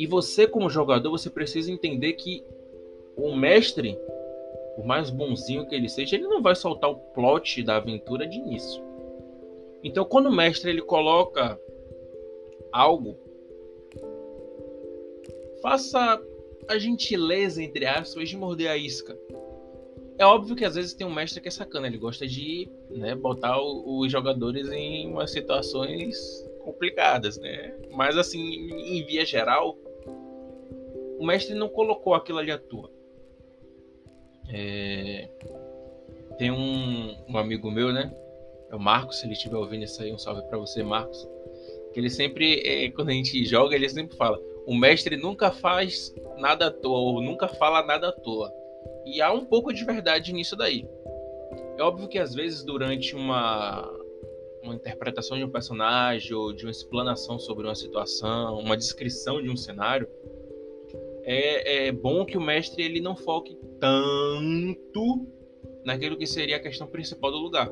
E 0.00 0.06
você, 0.06 0.46
como 0.46 0.70
jogador, 0.70 1.10
você 1.10 1.28
precisa 1.28 1.70
entender 1.70 2.14
que 2.14 2.42
o 3.14 3.36
mestre, 3.36 3.98
por 4.74 4.86
mais 4.86 5.10
bonzinho 5.10 5.68
que 5.68 5.74
ele 5.74 5.90
seja, 5.90 6.16
ele 6.16 6.26
não 6.26 6.40
vai 6.40 6.54
soltar 6.54 6.88
o 6.88 6.96
plot 6.96 7.62
da 7.62 7.76
aventura 7.76 8.26
de 8.26 8.38
início. 8.38 8.82
Então, 9.84 10.02
quando 10.06 10.30
o 10.30 10.34
mestre 10.34 10.70
ele 10.70 10.80
coloca 10.80 11.60
algo, 12.72 13.14
faça 15.60 16.18
a 16.66 16.78
gentileza, 16.78 17.62
entre 17.62 17.84
aspas, 17.84 18.30
de 18.30 18.38
morder 18.38 18.70
a 18.70 18.78
isca. 18.78 19.14
É 20.16 20.24
óbvio 20.24 20.56
que 20.56 20.64
às 20.64 20.76
vezes 20.76 20.94
tem 20.94 21.06
um 21.06 21.12
mestre 21.12 21.42
que 21.42 21.48
é 21.48 21.50
sacana, 21.50 21.86
ele 21.86 21.98
gosta 21.98 22.26
de 22.26 22.70
né, 22.88 23.14
botar 23.14 23.60
os 23.60 24.10
jogadores 24.10 24.66
em 24.72 25.10
umas 25.10 25.30
situações 25.30 26.16
complicadas, 26.64 27.38
né? 27.38 27.76
Mas 27.90 28.16
assim, 28.16 28.40
em 28.40 29.04
via 29.04 29.26
geral, 29.26 29.76
o 31.20 31.26
mestre 31.26 31.54
não 31.54 31.68
colocou 31.68 32.14
aquilo 32.14 32.38
ali 32.38 32.50
à 32.50 32.56
toa. 32.56 32.90
É... 34.48 35.28
Tem 36.38 36.50
um, 36.50 37.14
um, 37.28 37.36
amigo 37.36 37.70
meu, 37.70 37.92
né? 37.92 38.10
É 38.70 38.74
o 38.74 38.80
Marcos, 38.80 39.20
se 39.20 39.26
ele 39.26 39.34
estiver 39.34 39.56
ouvindo 39.56 39.84
isso 39.84 40.02
aí, 40.02 40.10
um 40.10 40.16
salve 40.16 40.40
para 40.48 40.56
você, 40.56 40.82
Marcos. 40.82 41.28
Que 41.92 42.00
ele 42.00 42.08
sempre, 42.08 42.62
é, 42.66 42.90
quando 42.92 43.10
a 43.10 43.12
gente 43.12 43.44
joga, 43.44 43.76
ele 43.76 43.86
sempre 43.90 44.16
fala: 44.16 44.40
o 44.66 44.74
mestre 44.74 45.14
nunca 45.18 45.50
faz 45.50 46.14
nada 46.38 46.68
à 46.68 46.70
toa, 46.70 46.98
ou 46.98 47.20
nunca 47.20 47.48
fala 47.48 47.84
nada 47.84 48.08
à 48.08 48.12
toa. 48.12 48.50
E 49.04 49.20
há 49.20 49.30
um 49.30 49.44
pouco 49.44 49.74
de 49.74 49.84
verdade 49.84 50.32
nisso 50.32 50.56
daí. 50.56 50.88
É 51.76 51.82
óbvio 51.82 52.08
que 52.08 52.18
às 52.18 52.34
vezes 52.34 52.64
durante 52.64 53.14
uma, 53.14 53.86
uma 54.62 54.74
interpretação 54.74 55.36
de 55.36 55.44
um 55.44 55.50
personagem 55.50 56.32
ou 56.32 56.50
de 56.50 56.64
uma 56.64 56.70
explanação 56.70 57.38
sobre 57.38 57.66
uma 57.66 57.74
situação, 57.74 58.58
uma 58.58 58.76
descrição 58.76 59.42
de 59.42 59.50
um 59.50 59.56
cenário, 59.56 60.08
é, 61.30 61.86
é 61.86 61.92
bom 61.92 62.24
que 62.24 62.36
o 62.36 62.40
mestre 62.40 62.82
ele 62.82 63.00
não 63.00 63.14
foque 63.14 63.56
tanto 63.78 65.28
naquilo 65.84 66.16
que 66.16 66.26
seria 66.26 66.56
a 66.56 66.60
questão 66.60 66.88
principal 66.88 67.30
do 67.30 67.38
lugar. 67.38 67.70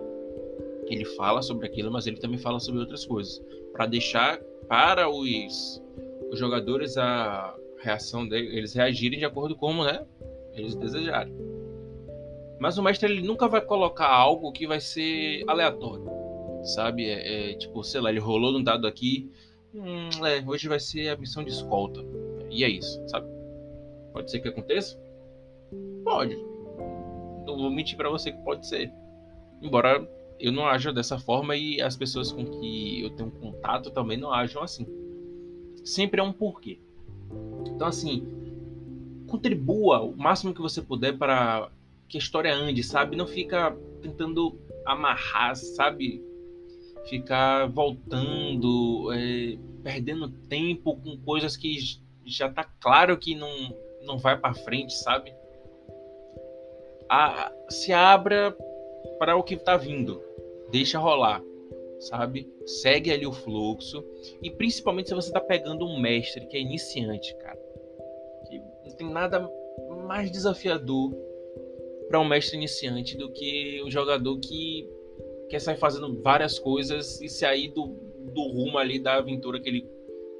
Ele 0.86 1.04
fala 1.04 1.42
sobre 1.42 1.66
aquilo, 1.66 1.90
mas 1.90 2.06
ele 2.06 2.18
também 2.18 2.38
fala 2.38 2.60
sobre 2.60 2.80
outras 2.80 3.04
coisas, 3.04 3.42
para 3.72 3.86
deixar 3.86 4.38
para 4.68 5.10
os, 5.10 5.82
os 6.30 6.38
jogadores 6.38 6.96
a 6.96 7.52
reação 7.80 8.28
deles, 8.28 8.54
eles 8.54 8.74
reagirem 8.74 9.18
de 9.18 9.24
acordo 9.24 9.56
com 9.56 9.66
como, 9.66 9.84
né, 9.84 10.06
eles 10.54 10.76
desejarem. 10.76 11.34
Mas 12.60 12.78
o 12.78 12.82
mestre 12.82 13.10
ele 13.10 13.22
nunca 13.22 13.48
vai 13.48 13.60
colocar 13.60 14.08
algo 14.08 14.52
que 14.52 14.68
vai 14.68 14.80
ser 14.80 15.42
aleatório, 15.48 16.08
sabe? 16.62 17.06
É, 17.08 17.50
é, 17.50 17.54
tipo, 17.54 17.82
sei 17.82 18.00
lá, 18.00 18.10
ele 18.10 18.20
rolou 18.20 18.52
num 18.52 18.62
dado 18.62 18.86
aqui. 18.86 19.30
Hum, 19.74 20.08
é, 20.24 20.42
hoje 20.48 20.68
vai 20.68 20.80
ser 20.80 21.08
a 21.08 21.16
missão 21.16 21.42
de 21.42 21.50
escolta. 21.50 22.00
E 22.50 22.64
é 22.64 22.68
isso, 22.68 23.00
sabe? 23.08 23.37
Pode 24.12 24.30
ser 24.30 24.40
que 24.40 24.48
aconteça? 24.48 24.98
Pode. 26.04 26.36
Não 27.46 27.56
vou 27.56 27.70
mentir 27.70 27.96
para 27.96 28.10
você 28.10 28.32
que 28.32 28.42
pode 28.42 28.66
ser. 28.66 28.92
Embora 29.60 30.06
eu 30.38 30.52
não 30.52 30.66
haja 30.66 30.92
dessa 30.92 31.18
forma 31.18 31.56
e 31.56 31.80
as 31.80 31.96
pessoas 31.96 32.30
com 32.30 32.44
que 32.44 33.02
eu 33.02 33.10
tenho 33.10 33.30
contato 33.30 33.90
também 33.90 34.16
não 34.16 34.32
ajam 34.32 34.62
assim. 34.62 34.86
Sempre 35.84 36.20
é 36.20 36.24
um 36.24 36.32
porquê. 36.32 36.78
Então, 37.66 37.86
assim, 37.86 38.26
contribua 39.26 40.00
o 40.00 40.16
máximo 40.16 40.54
que 40.54 40.60
você 40.60 40.80
puder 40.80 41.16
para 41.16 41.70
que 42.08 42.16
a 42.16 42.20
história 42.20 42.54
ande, 42.54 42.82
sabe? 42.82 43.16
Não 43.16 43.26
fica 43.26 43.76
tentando 44.00 44.58
amarrar, 44.84 45.54
sabe? 45.56 46.22
Ficar 47.08 47.66
voltando, 47.66 49.12
é, 49.12 49.58
perdendo 49.82 50.28
tempo 50.28 50.96
com 50.96 51.16
coisas 51.18 51.56
que 51.56 51.78
já 52.24 52.50
tá 52.50 52.64
claro 52.64 53.16
que 53.16 53.34
não, 53.34 53.74
não 54.02 54.18
vai 54.18 54.38
para 54.38 54.54
frente, 54.54 54.94
sabe? 54.94 55.34
A, 57.08 57.52
se 57.68 57.92
abra 57.92 58.56
para 59.18 59.36
o 59.36 59.42
que 59.42 59.56
tá 59.56 59.76
vindo. 59.76 60.22
Deixa 60.70 60.98
rolar, 60.98 61.42
sabe? 61.98 62.50
Segue 62.66 63.10
ali 63.10 63.26
o 63.26 63.32
fluxo. 63.32 64.04
E 64.42 64.50
principalmente 64.50 65.08
se 65.08 65.14
você 65.14 65.32
tá 65.32 65.40
pegando 65.40 65.86
um 65.86 65.98
mestre 65.98 66.46
que 66.46 66.56
é 66.56 66.60
iniciante, 66.60 67.34
cara. 67.36 67.58
Que 68.48 68.58
não 68.58 68.96
tem 68.96 69.10
nada 69.10 69.50
mais 70.06 70.30
desafiador 70.30 71.12
para 72.08 72.20
um 72.20 72.24
mestre 72.24 72.56
iniciante 72.56 73.16
do 73.16 73.30
que 73.30 73.82
um 73.84 73.90
jogador 73.90 74.38
que 74.38 74.88
quer 75.48 75.60
sair 75.60 75.76
fazendo 75.76 76.20
várias 76.22 76.58
coisas 76.58 77.20
e 77.20 77.28
sair 77.28 77.68
do, 77.68 77.86
do 78.32 78.42
rumo 78.48 78.78
ali 78.78 78.98
da 78.98 79.16
aventura 79.16 79.60
que 79.60 79.68
ele 79.68 79.88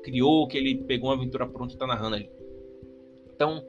criou, 0.03 0.47
que 0.47 0.57
ele 0.57 0.77
pegou 0.85 1.11
uma 1.11 1.17
aventura 1.17 1.47
pronta 1.47 1.75
e 1.75 1.79
tá 1.79 1.87
narrando 1.87 2.17
ali. 2.17 2.38
Então, 3.39 3.65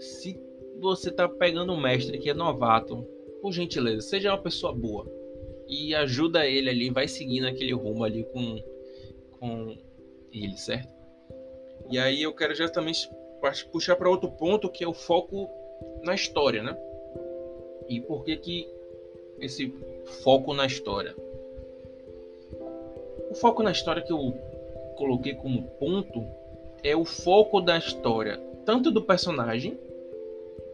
se 0.00 0.36
você 0.80 1.12
tá 1.12 1.28
pegando 1.28 1.72
um 1.72 1.80
mestre 1.80 2.18
que 2.18 2.28
é 2.28 2.34
novato, 2.34 3.06
por 3.40 3.52
gentileza, 3.52 4.00
seja 4.00 4.32
uma 4.32 4.42
pessoa 4.42 4.72
boa 4.72 5.06
e 5.68 5.94
ajuda 5.94 6.44
ele 6.44 6.68
ali, 6.68 6.90
vai 6.90 7.06
seguindo 7.06 7.46
aquele 7.46 7.72
rumo 7.72 8.02
ali 8.02 8.24
com, 8.24 8.60
com 9.38 9.76
ele, 10.32 10.56
certo? 10.56 10.92
E 11.88 12.00
aí 12.00 12.20
eu 12.20 12.34
quero 12.34 12.52
já 12.52 12.68
também 12.68 12.92
puxar 13.70 13.94
para 13.94 14.10
outro 14.10 14.28
ponto 14.32 14.68
que 14.68 14.82
é 14.82 14.88
o 14.88 14.92
foco 14.92 15.48
na 16.02 16.12
história, 16.12 16.60
né? 16.60 16.76
E 17.88 18.00
por 18.00 18.24
que 18.24 18.36
que 18.38 18.68
esse 19.38 19.72
foco 20.24 20.52
na 20.52 20.66
história? 20.66 21.14
O 23.30 23.36
foco 23.36 23.62
na 23.62 23.70
história 23.70 24.02
que 24.02 24.12
eu 24.12 24.34
coloquei 24.96 25.34
como 25.34 25.62
ponto 25.78 26.26
é 26.82 26.96
o 26.96 27.04
foco 27.04 27.60
da 27.60 27.78
história, 27.78 28.49
tanto 28.70 28.92
do 28.92 29.02
personagem 29.02 29.76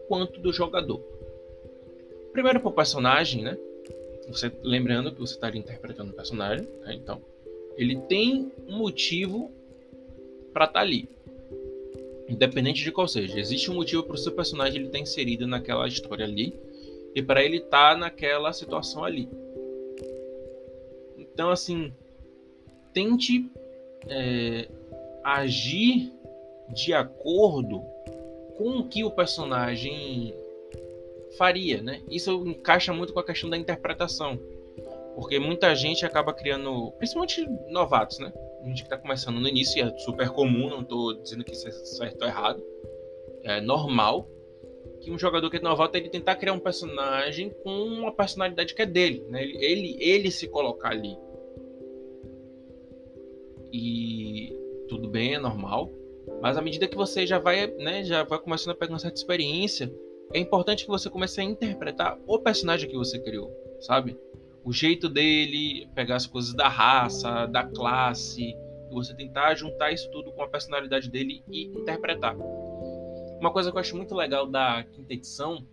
quanto 0.07 0.39
do 0.39 0.53
jogador. 0.53 1.01
Primeiro 2.31 2.59
para 2.59 2.69
o 2.69 2.71
personagem, 2.71 3.41
né? 3.41 3.57
Você 4.27 4.51
lembrando 4.61 5.11
que 5.11 5.19
você 5.19 5.33
está 5.33 5.49
interpretando 5.49 6.11
o 6.11 6.13
personagem, 6.13 6.67
né? 6.81 6.93
então 6.93 7.19
ele 7.75 7.95
tem 8.01 8.51
um 8.67 8.77
motivo 8.77 9.51
para 10.53 10.65
estar 10.65 10.79
tá 10.79 10.85
ali, 10.85 11.09
independente 12.29 12.83
de 12.83 12.91
qual 12.91 13.07
seja. 13.07 13.39
Existe 13.39 13.71
um 13.71 13.73
motivo 13.73 14.03
para 14.03 14.13
o 14.13 14.17
seu 14.19 14.31
personagem 14.31 14.75
ele 14.75 14.85
estar 14.85 14.99
tá 14.99 15.01
inserido 15.01 15.47
naquela 15.47 15.87
história 15.87 16.23
ali 16.23 16.53
e 17.15 17.23
para 17.23 17.43
ele 17.43 17.57
estar 17.57 17.93
tá 17.93 17.97
naquela 17.97 18.53
situação 18.53 19.03
ali. 19.03 19.27
Então, 21.17 21.49
assim, 21.49 21.91
tente 22.93 23.49
é, 24.07 24.67
agir 25.23 26.13
de 26.69 26.93
acordo 26.93 27.81
com 28.57 28.79
o 28.79 28.87
que 28.87 29.03
o 29.03 29.11
personagem 29.11 30.33
faria, 31.37 31.81
né? 31.81 32.01
Isso 32.09 32.31
encaixa 32.47 32.91
muito 32.91 33.13
com 33.13 33.19
a 33.19 33.23
questão 33.23 33.49
da 33.49 33.57
interpretação, 33.57 34.39
porque 35.15 35.39
muita 35.39 35.73
gente 35.75 36.05
acaba 36.05 36.33
criando, 36.33 36.91
principalmente 36.97 37.47
novatos, 37.69 38.19
né? 38.19 38.33
A 38.61 38.67
gente 38.67 38.81
que 38.81 38.87
está 38.87 38.97
começando 38.97 39.39
no 39.39 39.47
início 39.47 39.83
é 39.83 39.97
super 39.99 40.29
comum, 40.29 40.69
não 40.69 40.81
estou 40.81 41.13
dizendo 41.21 41.43
que 41.43 41.53
isso 41.53 41.67
é 41.67 41.71
certo 41.71 42.21
ou 42.23 42.27
errado, 42.27 42.63
é 43.43 43.61
normal 43.61 44.27
que 44.99 45.11
um 45.11 45.17
jogador 45.17 45.49
que 45.49 45.57
é 45.57 45.61
novato 45.61 45.95
ele 45.95 46.09
tentar 46.09 46.35
criar 46.35 46.53
um 46.53 46.59
personagem 46.59 47.51
com 47.63 47.69
uma 47.69 48.11
personalidade 48.11 48.73
que 48.73 48.81
é 48.81 48.85
dele, 48.85 49.23
né? 49.29 49.43
Ele, 49.43 49.57
ele, 49.63 49.97
ele 49.99 50.31
se 50.31 50.47
colocar 50.47 50.89
ali. 50.89 51.15
E 53.71 54.53
tudo 54.87 55.07
bem, 55.07 55.35
é 55.35 55.39
normal. 55.39 55.91
Mas 56.47 56.55
à 56.55 56.61
medida 56.61 56.87
que 56.87 56.95
você 56.95 57.27
já 57.27 57.39
vai, 57.39 57.67
né, 57.67 58.05
já 58.05 58.23
vai 58.23 58.39
começando 58.39 58.71
a 58.71 58.77
pegar 58.77 58.93
uma 58.93 58.99
certa 58.99 59.17
experiência, 59.17 59.93
é 60.33 60.39
importante 60.39 60.85
que 60.85 60.89
você 60.89 61.09
comece 61.09 61.41
a 61.41 61.43
interpretar 61.43 62.17
o 62.25 62.39
personagem 62.39 62.89
que 62.89 62.95
você 62.95 63.19
criou, 63.19 63.51
sabe? 63.81 64.17
O 64.63 64.71
jeito 64.71 65.09
dele, 65.09 65.89
pegar 65.93 66.15
as 66.15 66.25
coisas 66.25 66.53
da 66.53 66.69
raça, 66.69 67.47
da 67.47 67.65
classe, 67.65 68.55
você 68.89 69.13
tentar 69.13 69.55
juntar 69.55 69.91
isso 69.91 70.09
tudo 70.09 70.31
com 70.31 70.41
a 70.41 70.47
personalidade 70.47 71.09
dele 71.09 71.43
e 71.51 71.65
interpretar. 71.65 72.33
Uma 73.41 73.51
coisa 73.51 73.69
que 73.69 73.75
eu 73.75 73.81
acho 73.81 73.97
muito 73.97 74.15
legal 74.15 74.47
da 74.47 74.85
quinta 74.85 75.11
edição 75.11 75.67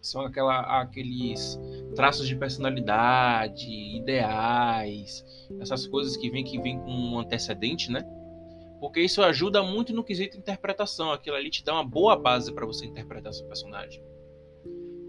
são 0.00 0.22
aquela, 0.22 0.80
aqueles 0.80 1.60
traços 1.94 2.26
de 2.26 2.34
personalidade, 2.34 3.68
ideais, 3.94 5.22
essas 5.60 5.86
coisas 5.86 6.16
que 6.16 6.30
vêm 6.30 6.44
que 6.44 6.58
vem 6.58 6.78
com 6.78 6.90
um 6.90 7.18
antecedente, 7.18 7.92
né? 7.92 8.00
Porque 8.82 9.00
isso 9.00 9.22
ajuda 9.22 9.62
muito 9.62 9.92
no 9.92 10.02
quesito 10.02 10.36
interpretação. 10.36 11.12
Aquilo 11.12 11.36
ali 11.36 11.48
te 11.48 11.64
dá 11.64 11.72
uma 11.72 11.84
boa 11.84 12.16
base 12.16 12.52
para 12.52 12.66
você 12.66 12.84
interpretar 12.84 13.32
seu 13.32 13.46
personagem. 13.46 14.02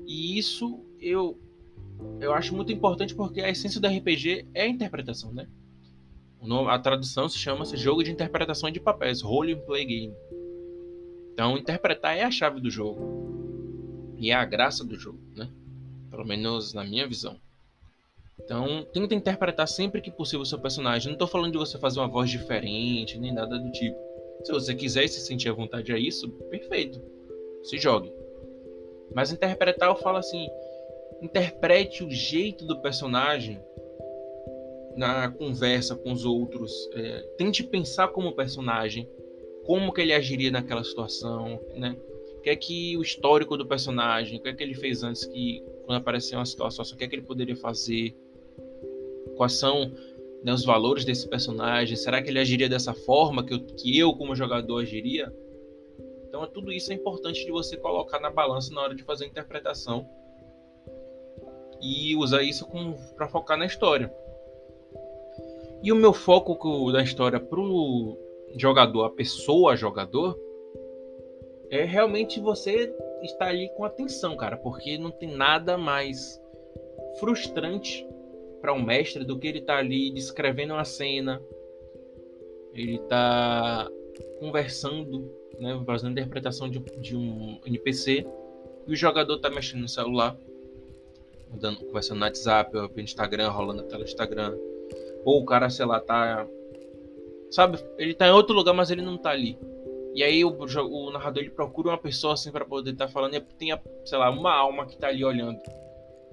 E 0.06 0.38
isso 0.38 0.86
eu 1.00 1.42
eu 2.20 2.36
acho 2.36 2.56
muito 2.56 2.72
importante 2.72 3.16
porque 3.16 3.42
a 3.42 3.50
essência 3.50 3.82
do 3.82 3.88
RPG 3.88 4.48
é 4.54 4.62
a 4.62 4.68
interpretação, 4.68 5.34
né? 5.34 5.48
A 6.70 6.78
tradução 6.78 7.28
se 7.28 7.40
chama 7.40 7.66
-se 7.66 7.76
jogo 7.76 8.04
de 8.04 8.12
interpretação 8.12 8.70
de 8.70 8.80
papéis, 8.80 9.24
role 9.24 9.56
play 9.56 9.86
game. 9.86 10.16
Então, 11.34 11.58
interpretar 11.58 12.16
é 12.16 12.22
a 12.22 12.30
chave 12.30 12.62
do 12.62 12.70
jogo. 12.70 13.02
E 14.20 14.30
é 14.30 14.36
a 14.36 14.46
graça 14.46 14.86
do 14.86 14.96
jogo, 14.96 15.20
né? 15.36 15.52
Pelo 16.12 16.24
menos 16.24 16.76
na 16.76 16.84
minha 16.84 17.08
visão. 17.08 17.42
Então, 18.44 18.86
tenta 18.92 19.16
interpretar 19.16 19.68
sempre 19.68 20.02
que 20.02 20.12
possível 20.12 20.42
o 20.42 20.46
seu 20.46 20.60
personagem. 20.60 21.08
Não 21.08 21.14
estou 21.14 21.28
falando 21.28 21.54
de 21.54 21.58
você 21.58 21.78
fazer 21.78 22.00
uma 22.00 22.08
voz 22.08 22.30
diferente, 22.30 23.18
nem 23.18 23.34
nada 23.34 23.58
do 23.58 23.72
tipo. 23.72 23.98
Se 24.44 24.52
você 24.52 24.76
quiser 24.76 25.08
se 25.08 25.22
sentir 25.22 25.50
à 25.50 25.54
vontade 25.54 25.94
a 25.94 25.98
isso, 25.98 26.30
perfeito. 26.50 27.02
Se 27.64 27.78
jogue. 27.78 28.12
Mas 29.16 29.32
interpretar, 29.32 29.90
eu 29.90 29.96
falo 29.96 30.18
assim: 30.18 30.48
interprete 31.22 32.04
o 32.04 32.12
jeito 32.12 32.66
do 32.66 32.82
personagem 32.82 33.62
na 34.96 35.30
conversa 35.30 35.96
com 35.96 36.12
os 36.12 36.26
outros. 36.26 36.72
É, 36.94 37.22
tente 37.38 37.64
pensar 37.64 38.10
como 38.10 38.36
personagem, 38.36 39.10
como 39.66 39.94
que 39.94 40.02
ele 40.02 40.14
agiria 40.14 40.52
naquela 40.52 40.84
situação, 40.84 41.60
né? 41.76 41.96
O 42.38 42.42
que 42.44 42.50
é 42.50 42.56
que 42.58 42.98
o 42.98 43.02
histórico 43.02 43.56
do 43.56 43.66
personagem, 43.66 44.38
o 44.38 44.42
que 44.42 44.50
é 44.50 44.54
que 44.54 44.62
ele 44.62 44.74
fez 44.74 45.02
antes 45.02 45.26
que 45.26 45.64
quando 45.86 45.98
apareceu 45.98 46.38
uma 46.38 46.46
situação, 46.46 46.84
o 46.84 46.98
que 46.98 47.06
é 47.06 47.08
que 47.08 47.16
ele 47.16 47.22
poderia 47.22 47.56
fazer? 47.56 48.14
Quais 49.36 49.54
são 49.54 49.92
né, 50.44 50.54
os 50.54 50.66
valores 50.66 51.06
desse 51.06 51.28
personagem? 51.28 51.96
Será 51.96 52.22
que 52.22 52.30
ele 52.30 52.40
agiria 52.40 52.70
dessa 52.70 52.94
forma 52.94 53.44
que 53.44 53.54
eu, 53.54 53.60
que 53.60 53.98
eu 53.98 54.14
como 54.14 54.36
jogador 54.36 54.82
agiria? 54.82 55.34
Então, 56.28 56.48
tudo 56.48 56.72
isso 56.72 56.92
é 56.92 56.96
importante 56.96 57.46
de 57.46 57.52
você 57.52 57.78
colocar 57.78 58.20
na 58.20 58.30
balança 58.30 58.74
na 58.74 58.82
hora 58.82 58.96
de 58.96 59.04
fazer 59.04 59.26
a 59.26 59.28
interpretação 59.28 60.10
e 61.82 62.16
usar 62.16 62.42
isso 62.42 62.68
para 63.16 63.28
focar 63.28 63.58
na 63.58 63.66
história. 63.66 64.12
E 65.84 65.92
o 65.92 65.96
meu 65.96 66.14
foco 66.14 66.92
da 66.92 67.04
história 67.04 67.40
pro 67.40 68.18
jogador, 68.56 69.04
a 69.04 69.10
pessoa 69.10 69.76
jogador, 69.76 70.40
é 71.70 71.84
realmente 71.84 72.40
você 72.40 72.96
estar 73.22 73.48
ali 73.48 73.70
com 73.76 73.84
atenção, 73.84 74.38
cara, 74.38 74.58
porque 74.58 74.98
não 74.98 75.12
tem 75.12 75.36
nada 75.36 75.78
mais 75.78 76.42
frustrante 77.20 78.08
para 78.64 78.72
um 78.72 78.82
mestre 78.82 79.26
do 79.26 79.38
que 79.38 79.46
ele 79.46 79.60
tá 79.60 79.76
ali 79.76 80.10
descrevendo 80.10 80.74
uma 80.74 80.86
cena, 80.86 81.42
ele 82.74 82.98
tá 83.10 83.90
conversando, 84.40 85.30
né, 85.60 85.78
fazendo 85.86 86.14
interpretação 86.14 86.70
de, 86.70 86.80
de 86.80 87.14
um 87.14 87.60
NPC 87.66 88.26
e 88.88 88.94
o 88.94 88.96
jogador 88.96 89.38
tá 89.40 89.50
mexendo 89.50 89.82
no 89.82 89.90
celular, 89.90 90.38
dando, 91.52 91.84
conversando 91.84 92.20
no 92.20 92.26
WhatsApp, 92.26 92.74
no 92.74 93.02
Instagram, 93.02 93.50
rolando 93.50 93.82
a 93.82 93.84
tela 93.84 94.06
do 94.06 94.08
Instagram, 94.08 94.58
ou 95.26 95.42
o 95.42 95.46
cara, 95.46 95.70
sei 95.70 95.86
lá, 95.86 96.00
tá 96.00 96.48
sabe, 97.52 97.84
ele 97.98 98.14
tá 98.14 98.28
em 98.28 98.32
outro 98.32 98.56
lugar, 98.56 98.74
mas 98.74 98.90
ele 98.90 99.02
não 99.02 99.18
tá 99.18 99.32
ali. 99.32 99.60
E 100.16 100.24
aí 100.24 100.46
o, 100.46 100.58
o 100.58 101.12
narrador 101.12 101.44
ele 101.44 101.52
procura 101.52 101.90
uma 101.90 101.98
pessoa 101.98 102.36
assim 102.36 102.50
para 102.50 102.64
poder 102.64 102.92
estar 102.92 103.08
tá 103.08 103.12
falando 103.12 103.36
e 103.36 103.42
tem, 103.42 103.78
sei 104.06 104.18
lá, 104.18 104.30
uma 104.30 104.54
alma 104.54 104.86
que 104.86 104.98
tá 104.98 105.08
ali 105.08 105.26
olhando. 105.26 105.60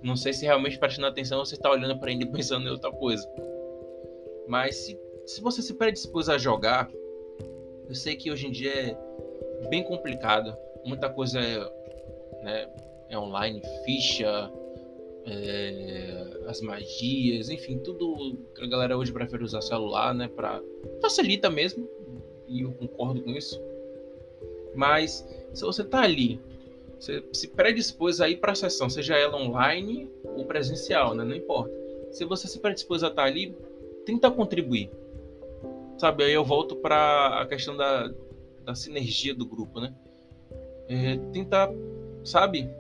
Não 0.03 0.17
sei 0.17 0.33
se 0.33 0.45
realmente 0.45 0.79
prestando 0.79 1.07
atenção 1.09 1.45
você 1.45 1.55
está 1.55 1.71
olhando 1.71 1.99
para 1.99 2.11
ele 2.11 2.27
pensando 2.31 2.67
em 2.67 2.71
outra 2.71 2.91
coisa. 2.91 3.27
Mas 4.49 4.77
se, 4.77 4.99
se 5.27 5.41
você 5.41 5.63
se 5.63 5.75
predispôs 5.75 6.29
a 6.29 6.39
jogar, 6.39 6.91
eu 7.89 7.95
sei 7.95 8.17
que 8.17 8.31
hoje 8.31 8.47
em 8.47 8.51
dia 8.51 8.73
é 8.73 9.69
bem 9.69 9.83
complicado. 9.83 10.57
Muita 10.85 11.11
coisa 11.11 11.39
é, 11.39 11.59
né, 12.43 12.69
é 13.09 13.19
online, 13.19 13.63
ficha, 13.85 14.51
é, 15.27 16.27
as 16.47 16.61
magias, 16.61 17.51
enfim, 17.51 17.79
tudo 17.79 18.39
que 18.55 18.65
a 18.65 18.67
galera 18.67 18.97
hoje 18.97 19.13
prefere 19.13 19.45
usar 19.45 19.61
celular, 19.61 20.15
né? 20.15 20.29
Pra... 20.29 20.61
Facilita 21.03 21.51
mesmo, 21.51 21.89
e 22.49 22.63
eu 22.63 22.73
concordo 22.73 23.23
com 23.23 23.31
isso. 23.31 23.61
Mas 24.75 25.27
se 25.53 25.63
você 25.63 25.85
tá 25.85 26.03
ali 26.03 26.41
você 27.01 27.25
se 27.33 27.49
predispôs 27.49 28.21
a 28.21 28.29
ir 28.29 28.37
para 28.37 28.53
a 28.53 28.55
sessão, 28.55 28.91
seja 28.91 29.17
ela 29.17 29.37
online 29.37 30.11
ou 30.23 30.45
presencial, 30.45 31.15
né? 31.15 31.25
Não 31.25 31.35
importa. 31.35 31.73
Se 32.13 32.27
você 32.27 32.47
se 32.47 32.61
predispôs 32.61 33.03
a 33.03 33.09
estar 33.09 33.25
ali, 33.25 33.57
tenta 34.05 34.31
contribuir. 34.31 34.91
Sabe, 35.97 36.25
aí 36.25 36.33
eu 36.33 36.45
volto 36.45 36.77
para 36.77 37.41
a 37.41 37.47
questão 37.47 37.75
da, 37.75 38.13
da 38.65 38.75
sinergia 38.75 39.35
do 39.35 39.47
grupo, 39.47 39.81
né? 39.81 39.95
É, 40.89 41.17
tenta, 41.33 41.73
sabe, 42.23 42.71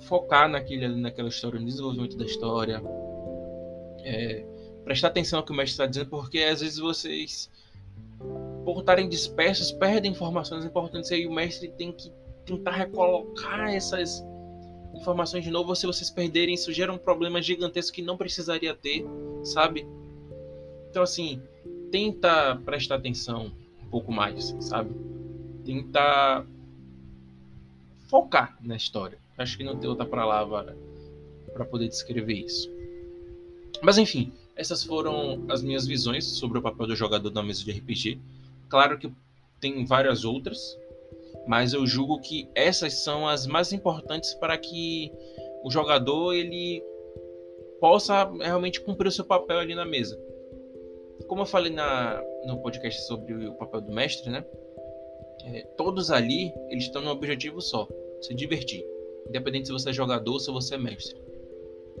focar 0.00 0.48
naquele, 0.48 0.88
naquela 0.88 1.28
história, 1.28 1.58
no 1.58 1.66
desenvolvimento 1.66 2.18
da 2.18 2.26
história. 2.26 2.82
É, 4.04 4.44
prestar 4.84 5.08
atenção 5.08 5.38
ao 5.38 5.44
que 5.44 5.52
o 5.52 5.54
mestre 5.54 5.72
está 5.72 5.86
dizendo, 5.86 6.10
porque 6.10 6.40
às 6.40 6.60
vezes 6.60 6.78
vocês, 6.78 7.50
por 8.64 8.80
estarem 8.80 9.08
dispersos, 9.08 9.72
perdem 9.72 10.12
informações 10.12 10.66
importantes 10.66 11.10
e 11.10 11.14
aí 11.14 11.26
o 11.26 11.32
mestre 11.32 11.68
tem 11.68 11.92
que 11.92 12.12
tentar 12.48 12.72
recolocar 12.72 13.68
essas 13.68 14.24
informações 14.94 15.44
de 15.44 15.50
novo, 15.50 15.76
se 15.76 15.86
vocês 15.86 16.10
perderem, 16.10 16.54
isso 16.54 16.72
gera 16.72 16.92
um 16.92 16.98
problema 16.98 17.42
gigantesco 17.42 17.94
que 17.94 18.02
não 18.02 18.16
precisaria 18.16 18.74
ter, 18.74 19.04
sabe? 19.44 19.86
Então, 20.90 21.02
assim, 21.02 21.42
tenta 21.90 22.56
prestar 22.64 22.96
atenção 22.96 23.52
um 23.84 23.90
pouco 23.90 24.10
mais, 24.10 24.56
sabe? 24.60 24.94
Tenta 25.64 26.44
focar 28.08 28.56
na 28.62 28.76
história. 28.76 29.18
Acho 29.36 29.56
que 29.56 29.64
não 29.64 29.76
tem 29.76 29.88
outra 29.88 30.06
palavra 30.06 30.76
para 31.52 31.64
poder 31.64 31.88
descrever 31.88 32.34
isso. 32.34 32.70
Mas 33.82 33.98
enfim, 33.98 34.32
essas 34.56 34.82
foram 34.82 35.44
as 35.48 35.62
minhas 35.62 35.86
visões 35.86 36.24
sobre 36.24 36.58
o 36.58 36.62
papel 36.62 36.86
do 36.86 36.96
jogador 36.96 37.30
na 37.30 37.42
mesa 37.42 37.62
de 37.62 37.70
RPG. 37.70 38.18
Claro 38.68 38.98
que 38.98 39.12
tem 39.60 39.84
várias 39.84 40.24
outras, 40.24 40.76
mas 41.48 41.72
eu 41.72 41.86
julgo 41.86 42.20
que 42.20 42.46
essas 42.54 42.92
são 43.02 43.26
as 43.26 43.46
mais 43.46 43.72
importantes 43.72 44.34
para 44.34 44.56
que 44.58 45.10
o 45.64 45.70
jogador 45.70 46.34
ele 46.34 46.84
possa 47.80 48.30
realmente 48.38 48.82
cumprir 48.82 49.08
o 49.08 49.12
seu 49.12 49.24
papel 49.24 49.58
ali 49.58 49.74
na 49.74 49.86
mesa. 49.86 50.20
Como 51.26 51.42
eu 51.42 51.46
falei 51.46 51.72
na, 51.72 52.22
no 52.44 52.60
podcast 52.60 53.00
sobre 53.06 53.32
o 53.46 53.54
papel 53.54 53.80
do 53.80 53.90
mestre, 53.90 54.30
né? 54.30 54.44
É, 55.46 55.62
todos 55.78 56.10
ali 56.10 56.52
eles 56.68 56.84
estão 56.84 57.00
num 57.00 57.10
objetivo 57.10 57.62
só: 57.62 57.88
se 58.20 58.34
divertir. 58.34 58.84
Independente 59.26 59.68
se 59.68 59.72
você 59.72 59.88
é 59.88 59.92
jogador 59.92 60.32
ou 60.32 60.40
se 60.40 60.50
você 60.50 60.74
é 60.74 60.78
mestre. 60.78 61.18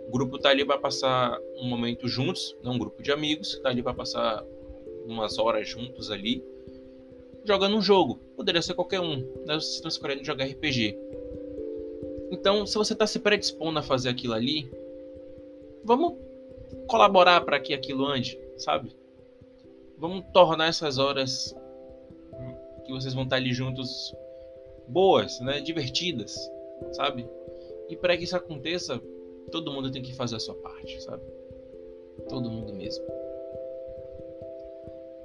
O 0.06 0.10
grupo 0.10 0.36
está 0.36 0.50
ali 0.50 0.64
para 0.64 0.78
passar 0.78 1.38
um 1.56 1.66
momento 1.66 2.06
juntos, 2.06 2.54
não 2.62 2.72
um 2.72 2.78
grupo 2.78 3.02
de 3.02 3.12
amigos, 3.12 3.54
está 3.54 3.70
ali 3.70 3.82
para 3.82 3.94
passar 3.94 4.44
umas 5.06 5.38
horas 5.38 5.66
juntos 5.66 6.10
ali 6.10 6.44
jogando 7.44 7.76
um 7.76 7.82
jogo. 7.82 8.16
Poderia 8.36 8.62
ser 8.62 8.74
qualquer 8.74 9.00
um, 9.00 9.16
né? 9.46 9.54
Vocês 9.54 9.74
estão 9.74 9.88
escolhendo 9.88 10.24
jogar 10.24 10.44
RPG. 10.44 10.96
Então, 12.30 12.66
se 12.66 12.74
você 12.74 12.92
está 12.92 13.06
se 13.06 13.18
predispondo 13.18 13.78
a 13.78 13.82
fazer 13.82 14.10
aquilo 14.10 14.34
ali, 14.34 14.70
vamos 15.82 16.14
colaborar 16.86 17.40
para 17.42 17.58
que 17.58 17.72
aquilo 17.72 18.04
ande, 18.06 18.38
sabe? 18.56 18.94
Vamos 19.96 20.24
tornar 20.32 20.68
essas 20.68 20.98
horas 20.98 21.54
que 22.84 22.92
vocês 22.92 23.14
vão 23.14 23.24
estar 23.24 23.36
ali 23.36 23.52
juntos 23.52 24.14
boas, 24.86 25.40
né? 25.40 25.60
Divertidas, 25.60 26.36
sabe? 26.92 27.26
E 27.88 27.96
para 27.96 28.16
que 28.16 28.24
isso 28.24 28.36
aconteça, 28.36 29.00
todo 29.50 29.72
mundo 29.72 29.90
tem 29.90 30.02
que 30.02 30.14
fazer 30.14 30.36
a 30.36 30.40
sua 30.40 30.54
parte, 30.54 31.02
sabe? 31.02 31.22
Todo 32.28 32.50
mundo 32.50 32.74
mesmo. 32.74 33.04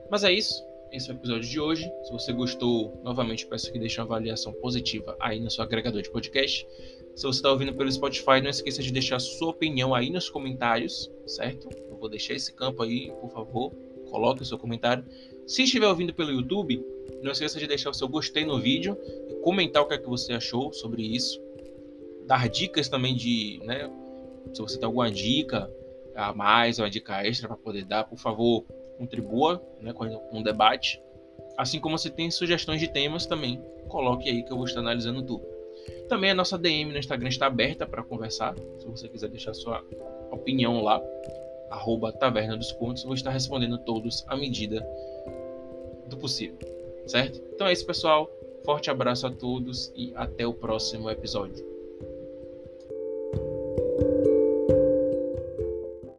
Mas 0.09 0.23
é 0.23 0.31
isso 0.31 0.72
esse 0.93 1.09
é 1.09 1.13
o 1.13 1.17
episódio 1.17 1.49
de 1.49 1.59
hoje. 1.59 1.91
Se 2.03 2.11
você 2.11 2.31
gostou, 2.31 3.01
novamente 3.03 3.47
peço 3.47 3.71
que 3.71 3.79
deixe 3.79 3.99
uma 3.99 4.05
avaliação 4.05 4.53
positiva 4.53 5.17
aí 5.19 5.39
no 5.39 5.49
seu 5.49 5.63
agregador 5.63 6.03
de 6.03 6.09
podcast. 6.11 6.67
Se 7.15 7.23
você 7.23 7.39
está 7.39 7.49
ouvindo 7.49 7.73
pelo 7.73 7.91
Spotify, 7.91 8.39
não 8.41 8.51
esqueça 8.51 8.83
de 8.83 8.93
deixar 8.93 9.17
sua 9.17 9.49
opinião 9.49 9.95
aí 9.95 10.11
nos 10.11 10.29
comentários, 10.29 11.11
certo? 11.25 11.67
Eu 11.89 11.97
vou 11.97 12.07
deixar 12.07 12.35
esse 12.35 12.53
campo 12.53 12.83
aí, 12.83 13.11
por 13.19 13.31
favor, 13.31 13.71
coloque 14.11 14.43
o 14.43 14.45
seu 14.45 14.57
comentário. 14.59 15.03
Se 15.47 15.63
estiver 15.63 15.87
ouvindo 15.87 16.13
pelo 16.13 16.31
YouTube, 16.31 16.85
não 17.23 17.31
esqueça 17.31 17.57
de 17.57 17.65
deixar 17.65 17.89
o 17.89 17.93
seu 17.93 18.07
gostei 18.07 18.45
no 18.45 18.59
vídeo 18.59 18.95
e 19.27 19.33
comentar 19.41 19.81
o 19.81 19.87
que 19.87 19.95
é 19.95 19.97
que 19.97 20.07
você 20.07 20.33
achou 20.33 20.71
sobre 20.71 21.01
isso. 21.01 21.41
Dar 22.27 22.47
dicas 22.47 22.87
também 22.87 23.15
de, 23.15 23.59
né, 23.63 23.89
se 24.53 24.61
você 24.61 24.77
tem 24.77 24.85
alguma 24.85 25.09
dica 25.09 25.71
a 26.15 26.33
mais, 26.35 26.77
uma 26.77 26.89
dica 26.89 27.25
extra 27.25 27.47
para 27.47 27.57
poder 27.57 27.83
dar, 27.83 28.03
por 28.03 28.19
favor, 28.19 28.63
contribua 28.97 29.61
né, 29.81 29.93
com, 29.93 30.05
o 30.05 30.43
debate. 30.43 31.01
Assim 31.57 31.79
como 31.79 31.97
você 31.97 32.09
tem 32.09 32.31
sugestões 32.31 32.79
de 32.79 32.87
temas 32.87 33.25
também, 33.25 33.61
coloque 33.87 34.29
aí 34.29 34.43
que 34.43 34.51
eu 34.51 34.57
vou 34.57 34.65
estar 34.65 34.79
analisando 34.79 35.21
tudo. 35.21 35.45
Também 36.07 36.31
a 36.31 36.35
nossa 36.35 36.57
DM 36.57 36.91
no 36.91 36.97
Instagram 36.97 37.29
está 37.29 37.47
aberta 37.47 37.85
para 37.85 38.03
conversar. 38.03 38.55
Se 38.79 38.87
você 38.87 39.07
quiser 39.07 39.29
deixar 39.29 39.53
sua 39.53 39.83
opinião 40.31 40.81
lá, 40.81 41.01
arroba 41.69 42.11
Taverna 42.11 42.55
dos 42.55 42.71
Contos, 42.71 43.03
vou 43.03 43.13
estar 43.13 43.31
respondendo 43.31 43.77
todos 43.79 44.23
à 44.27 44.35
medida 44.35 44.85
do 46.07 46.17
possível. 46.17 46.57
Certo? 47.05 47.41
Então 47.53 47.67
é 47.67 47.73
isso, 47.73 47.85
pessoal. 47.85 48.29
Forte 48.63 48.89
abraço 48.89 49.27
a 49.27 49.31
todos 49.31 49.91
e 49.95 50.13
até 50.15 50.47
o 50.47 50.53
próximo 50.53 51.09
episódio. 51.09 51.72